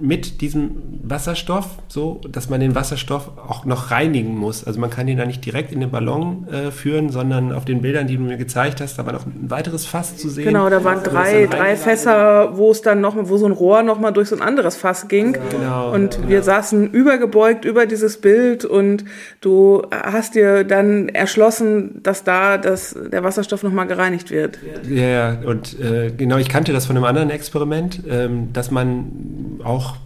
[0.00, 0.70] mit diesem
[1.02, 4.64] Wasserstoff, so dass man den Wasserstoff auch noch reinigen muss.
[4.64, 7.82] Also man kann den da nicht direkt in den Ballon äh, führen, sondern auf den
[7.82, 10.44] Bildern, die du mir gezeigt hast, da war noch ein weiteres Fass zu sehen.
[10.44, 14.00] Genau, da waren drei, drei Fässer, wo es dann noch, wo so ein Rohr noch
[14.00, 15.36] mal durch so ein anderes Fass ging.
[15.50, 16.28] Genau, und genau.
[16.28, 19.04] wir saßen übergebeugt über dieses Bild und
[19.40, 24.58] du hast dir dann erschlossen, dass da das, der Wasserstoff noch mal gereinigt wird.
[24.88, 25.36] Ja, ja.
[25.44, 29.96] und äh, genau, ich kannte das von einem anderen Experiment, ähm, dass man auch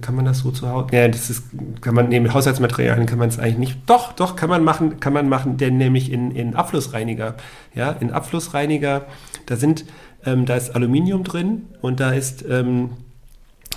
[0.00, 0.88] kann man das so zu Hause?
[0.92, 1.44] Ja, das ist,
[1.80, 3.78] kann man, neben Haushaltsmaterialien kann man es eigentlich nicht.
[3.86, 7.34] Doch, doch, kann man machen, kann man machen, denn nämlich in, in Abflussreiniger.
[7.74, 9.06] Ja, in Abflussreiniger,
[9.46, 9.84] da sind,
[10.24, 12.90] ähm, da ist Aluminium drin und da ist, ähm,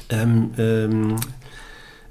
[0.10, 1.16] ähm, ähm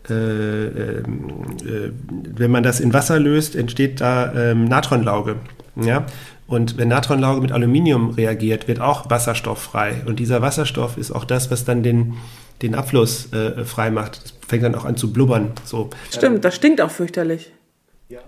[0.08, 1.30] äh, ähm,
[1.64, 1.90] äh,
[2.36, 5.36] wenn man das in Wasser löst, entsteht da ähm, Natronlauge.
[5.74, 6.06] Ja?
[6.46, 10.02] Und wenn Natronlauge mit Aluminium reagiert, wird auch Wasserstoff frei.
[10.06, 12.14] Und dieser Wasserstoff ist auch das, was dann den,
[12.62, 14.24] den Abfluss äh, frei macht.
[14.24, 15.52] Das fängt dann auch an zu blubbern.
[15.64, 15.90] So.
[16.10, 17.52] Stimmt, das stinkt auch fürchterlich.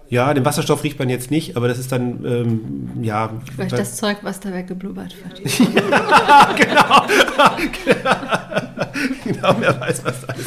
[0.09, 3.31] Ja, den Wasserstoff riecht man jetzt nicht, aber das ist dann, ähm, ja.
[3.55, 5.49] Vielleicht das Zeug, was da weggeblubbert wird.
[5.75, 7.07] ja, genau.
[9.25, 10.47] genau, wer weiß, was da alles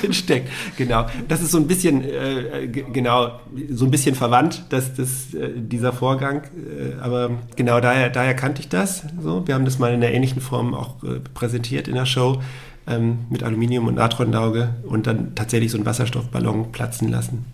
[0.00, 0.48] drinsteckt.
[0.76, 1.06] Genau.
[1.28, 3.38] Das ist so ein bisschen, äh, genau,
[3.70, 6.42] so ein bisschen verwandt, dass das, äh, dieser Vorgang.
[6.42, 9.04] Äh, aber genau, daher, daher kannte ich das.
[9.22, 9.46] So.
[9.46, 12.40] Wir haben das mal in einer ähnlichen Form auch äh, präsentiert in der Show
[12.86, 17.44] ähm, mit Aluminium und Natronlauge und dann tatsächlich so einen Wasserstoffballon platzen lassen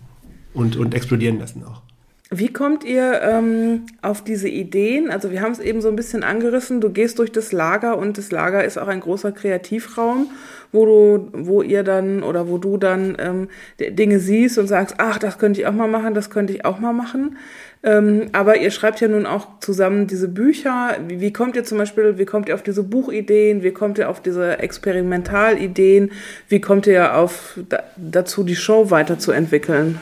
[0.53, 1.81] und, und explodieren lassen auch.
[2.31, 5.09] Wie kommt ihr ähm, auf diese Ideen?
[5.09, 6.79] Also wir haben es eben so ein bisschen angerissen.
[6.79, 10.29] Du gehst durch das Lager und das Lager ist auch ein großer Kreativraum,
[10.71, 13.47] wo du, wo ihr dann oder wo du dann ähm,
[13.79, 16.79] Dinge siehst und sagst, ach, das könnte ich auch mal machen, das könnte ich auch
[16.79, 17.35] mal machen.
[17.81, 20.97] Ähm, aber ihr schreibt ja nun auch zusammen diese Bücher.
[21.07, 23.63] Wie, wie, kommt ihr zum Beispiel, wie kommt ihr auf diese Buchideen?
[23.63, 26.11] Wie kommt ihr auf diese Experimentalideen?
[26.49, 29.99] Wie kommt ihr auf da, dazu, die Show weiterzuentwickeln?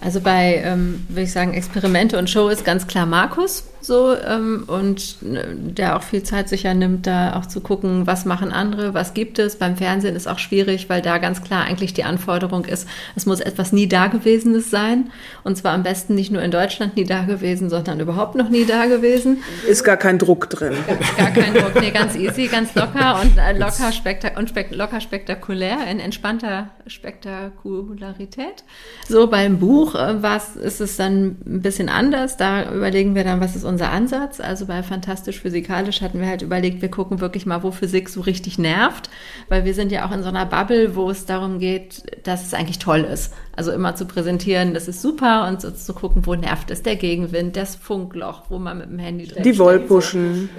[0.00, 3.64] Also bei, ähm, würde ich sagen, Experimente und Show ist ganz klar Markus.
[3.86, 8.24] So ähm, und äh, der auch viel Zeit sicher nimmt, da auch zu gucken, was
[8.24, 9.56] machen andere, was gibt es.
[9.56, 13.40] Beim Fernsehen ist auch schwierig, weil da ganz klar eigentlich die Anforderung ist, es muss
[13.40, 15.10] etwas nie Dagewesenes sein.
[15.44, 19.42] Und zwar am besten nicht nur in Deutschland nie dagewesen, sondern überhaupt noch nie dagewesen.
[19.66, 20.74] Ist gar kein Druck drin.
[20.86, 24.74] Gar, gar kein Druck, nee, ganz easy, ganz locker und äh, locker, spektak und spek
[24.74, 28.64] locker spektakulär, in entspannter Spektakularität.
[29.08, 32.36] So beim Buch äh, was ist es dann ein bisschen anders.
[32.36, 34.40] Da überlegen wir dann, was ist unser Ansatz.
[34.40, 38.20] Also bei Fantastisch Physikalisch hatten wir halt überlegt, wir gucken wirklich mal, wo Physik so
[38.20, 39.10] richtig nervt,
[39.48, 42.54] weil wir sind ja auch in so einer Bubble, wo es darum geht, dass es
[42.54, 43.32] eigentlich toll ist.
[43.54, 46.96] Also immer zu präsentieren, das ist super und so zu gucken, wo nervt es, der
[46.96, 50.50] Gegenwind, das Funkloch, wo man mit dem Handy drin Die Wollpuschen.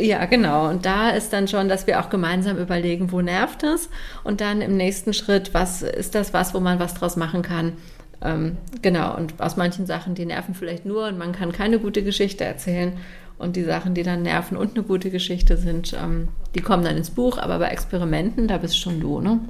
[0.00, 0.68] Ja, genau.
[0.68, 3.88] Und da ist dann schon, dass wir auch gemeinsam überlegen, wo nervt es
[4.24, 7.74] und dann im nächsten Schritt, was ist das was, wo man was draus machen kann.
[8.22, 12.02] Ähm, genau, und aus manchen Sachen, die nerven vielleicht nur und man kann keine gute
[12.02, 12.92] Geschichte erzählen.
[13.38, 16.98] Und die Sachen, die dann nerven und eine gute Geschichte sind, ähm, die kommen dann
[16.98, 17.38] ins Buch.
[17.38, 19.40] Aber bei Experimenten, da bist schon du, ne?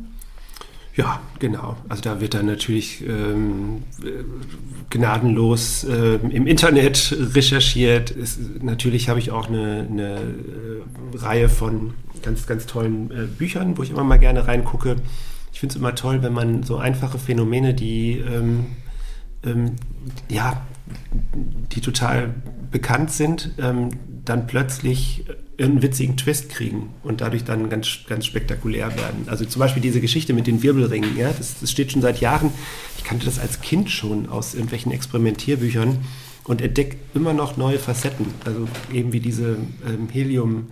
[0.95, 1.77] Ja, genau.
[1.89, 3.83] Also da wird dann natürlich ähm,
[4.91, 8.15] gnadenlos äh, im Internet recherchiert.
[8.15, 13.79] Es, natürlich habe ich auch eine, eine äh, Reihe von ganz, ganz tollen äh, Büchern,
[13.79, 14.97] wo ich immer mal gerne reingucke.
[15.53, 18.67] Ich finde es immer toll, wenn man so einfache Phänomene, die ähm,
[19.45, 19.73] ähm,
[20.29, 20.67] ja,
[21.73, 22.35] die total
[22.71, 23.91] bekannt sind, ähm,
[24.25, 25.25] dann plötzlich
[25.59, 29.27] einen witzigen Twist kriegen und dadurch dann ganz, ganz spektakulär werden.
[29.27, 32.51] Also zum Beispiel diese Geschichte mit den Wirbelringen, ja, das, das steht schon seit Jahren.
[32.97, 35.99] Ich kannte das als Kind schon aus irgendwelchen Experimentierbüchern
[36.45, 38.27] und entdecke immer noch neue Facetten.
[38.45, 40.71] Also eben wie diese ähm, Helium-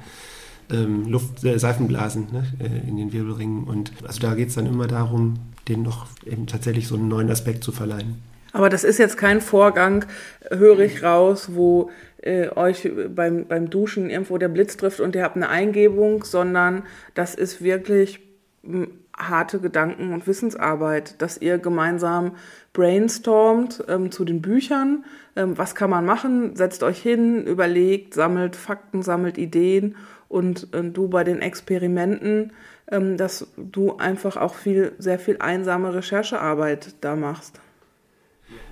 [0.70, 3.64] ähm, Luft, äh, Seifenblasen ne, äh, in den Wirbelringen.
[3.64, 5.34] Und also da geht es dann immer darum,
[5.68, 8.22] denen noch eben tatsächlich so einen neuen Aspekt zu verleihen.
[8.52, 10.06] Aber das ist jetzt kein Vorgang,
[10.50, 11.90] höre ich raus, wo
[12.22, 16.82] äh, euch beim, beim Duschen irgendwo der Blitz trifft und ihr habt eine Eingebung, sondern
[17.14, 18.20] das ist wirklich
[18.64, 22.32] hm, harte Gedanken- und Wissensarbeit, dass ihr gemeinsam
[22.72, 25.04] brainstormt ähm, zu den Büchern.
[25.36, 26.56] Ähm, was kann man machen?
[26.56, 29.96] Setzt euch hin, überlegt, sammelt Fakten, sammelt Ideen
[30.28, 32.52] und äh, du bei den Experimenten,
[32.90, 37.60] ähm, dass du einfach auch viel, sehr viel einsame Recherchearbeit da machst.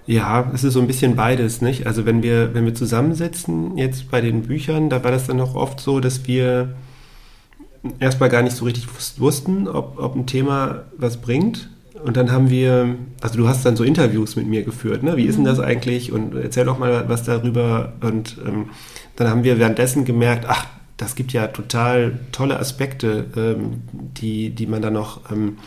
[0.06, 1.86] Ja, es ist so ein bisschen beides, nicht?
[1.86, 5.56] Also wenn wir, wenn wir zusammensitzen jetzt bei den Büchern, da war das dann auch
[5.56, 6.76] oft so, dass wir
[7.98, 8.86] erstmal gar nicht so richtig
[9.18, 11.70] wussten, ob, ob ein Thema was bringt.
[12.04, 15.16] Und dann haben wir, also du hast dann so Interviews mit mir geführt, ne?
[15.16, 15.64] Wie ist denn das mhm.
[15.64, 16.12] eigentlich?
[16.12, 17.94] Und erzähl doch mal was darüber.
[18.00, 18.70] Und ähm,
[19.16, 20.66] dann haben wir währenddessen gemerkt, ach,
[20.96, 25.58] das gibt ja total tolle Aspekte, ähm, die, die man da noch, ähm,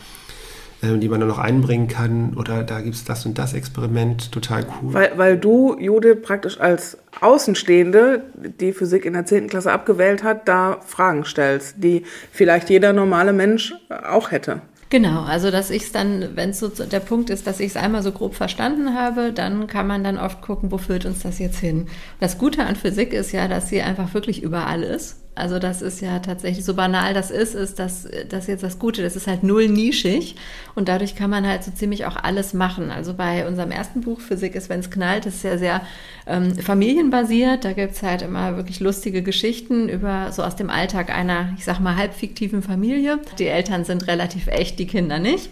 [0.82, 2.34] äh, die man da noch einbringen kann.
[2.36, 4.94] Oder da gibt es das und das Experiment, total cool.
[4.94, 8.24] Weil, weil du, Jude, praktisch als Außenstehende,
[8.60, 9.48] die Physik in der 10.
[9.48, 14.62] Klasse abgewählt hat, da Fragen stellst, die vielleicht jeder normale Mensch auch hätte.
[14.90, 17.76] Genau, also dass ich es dann, wenn es so der Punkt ist, dass ich es
[17.76, 21.38] einmal so grob verstanden habe, dann kann man dann oft gucken, wo führt uns das
[21.38, 21.86] jetzt hin.
[22.18, 25.19] Das Gute an Physik ist ja, dass sie einfach wirklich überall ist.
[25.34, 29.02] Also das ist ja tatsächlich so banal das ist, ist das, das jetzt das Gute.
[29.02, 30.36] Das ist halt null nischig
[30.74, 32.90] und dadurch kann man halt so ziemlich auch alles machen.
[32.90, 35.82] Also bei unserem ersten Buch Physik ist, wenn es knallt, ist ja sehr
[36.26, 37.64] ähm, familienbasiert.
[37.64, 41.80] Da gibt's halt immer wirklich lustige Geschichten über so aus dem Alltag einer, ich sag
[41.80, 43.18] mal, halbfiktiven Familie.
[43.38, 45.50] Die Eltern sind relativ echt, die Kinder nicht.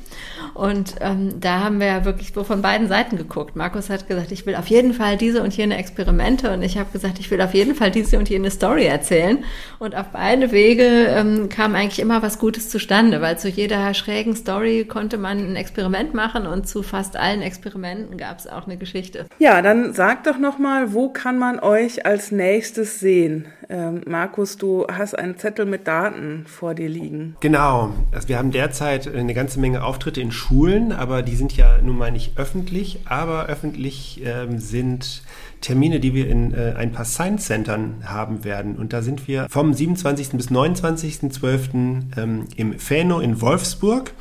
[0.55, 3.57] Und ähm, da haben wir ja wirklich so von beiden Seiten geguckt.
[3.57, 6.91] Markus hat gesagt, ich will auf jeden Fall diese und jene Experimente und ich habe
[6.93, 9.45] gesagt, ich will auf jeden Fall diese und jene Story erzählen.
[9.79, 14.35] Und auf beide Wege ähm, kam eigentlich immer was Gutes zustande, weil zu jeder schrägen
[14.35, 18.77] Story konnte man ein Experiment machen und zu fast allen Experimenten gab es auch eine
[18.77, 19.27] Geschichte.
[19.39, 23.47] Ja, dann sag doch nochmal, wo kann man euch als nächstes sehen?
[23.71, 27.37] Ähm, Markus, du hast einen Zettel mit Daten vor dir liegen.
[27.41, 27.93] Genau.
[28.13, 31.99] Also wir haben derzeit eine ganze Menge Auftritte in Schulen, aber die sind ja nun
[31.99, 33.01] mal nicht öffentlich.
[33.05, 35.23] Aber öffentlich ähm, sind
[35.61, 38.77] Termine, die wir in äh, ein paar Science Centern haben werden.
[38.77, 40.31] Und da sind wir vom 27.
[40.31, 42.17] bis 29.12.
[42.17, 44.13] Ähm, im Fäno in Wolfsburg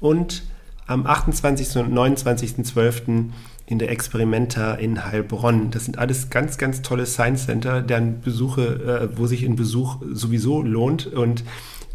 [0.00, 0.44] und
[0.86, 1.76] am 28.
[1.76, 3.30] und 29.12.
[3.66, 5.70] in der Experimenta in Heilbronn.
[5.70, 9.98] Das sind alles ganz, ganz tolle Science Center, deren Besuche, äh, wo sich ein Besuch
[10.12, 11.44] sowieso lohnt und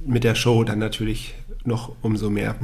[0.05, 2.55] mit der Show dann natürlich noch umso mehr.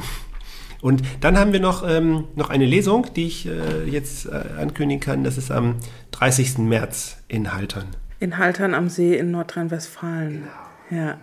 [0.82, 5.02] Und dann haben wir noch, ähm, noch eine Lesung, die ich äh, jetzt äh, ankündigen
[5.02, 5.24] kann.
[5.24, 5.78] Das ist am
[6.12, 6.60] 30.
[6.60, 7.86] März in Haltern.
[8.20, 10.44] In Haltern am See in Nordrhein-Westfalen.
[10.44, 10.52] Genau.
[10.90, 11.18] Ja.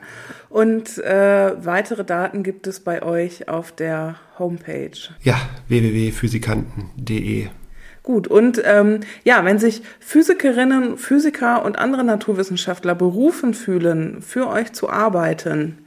[0.51, 4.91] Und äh, weitere Daten gibt es bei euch auf der Homepage.
[5.23, 5.37] Ja,
[5.69, 7.49] www.physikanten.de.
[8.03, 14.75] Gut, und ähm, ja, wenn sich Physikerinnen, Physiker und andere Naturwissenschaftler berufen fühlen, für euch
[14.75, 15.79] zu arbeiten,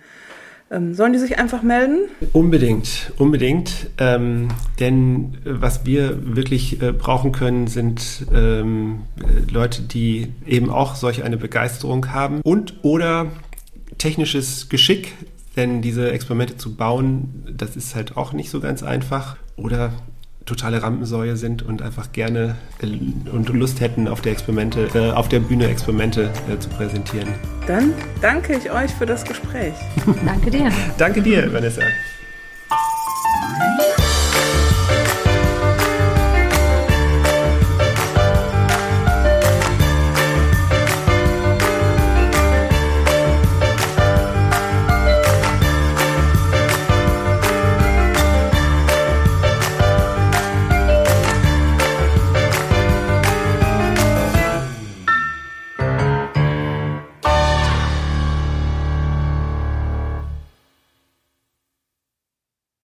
[0.69, 2.09] sollen die sich einfach melden?
[2.33, 3.89] Unbedingt, unbedingt.
[3.97, 4.49] Ähm,
[4.79, 9.03] denn was wir wirklich äh, brauchen können, sind ähm,
[9.49, 13.27] Leute, die eben auch solch eine Begeisterung haben und oder
[13.97, 15.13] technisches Geschick,
[15.55, 19.37] denn diese Experimente zu bauen, das ist halt auch nicht so ganz einfach.
[19.55, 19.93] Oder
[20.47, 22.87] totale Rampensäue sind und einfach gerne äh,
[23.29, 27.27] und Lust hätten, auf der Experimente, äh, auf der Bühne Experimente äh, zu präsentieren.
[27.67, 29.75] Dann danke ich euch für das Gespräch.
[30.25, 30.71] danke dir.
[30.97, 31.81] danke dir, Vanessa.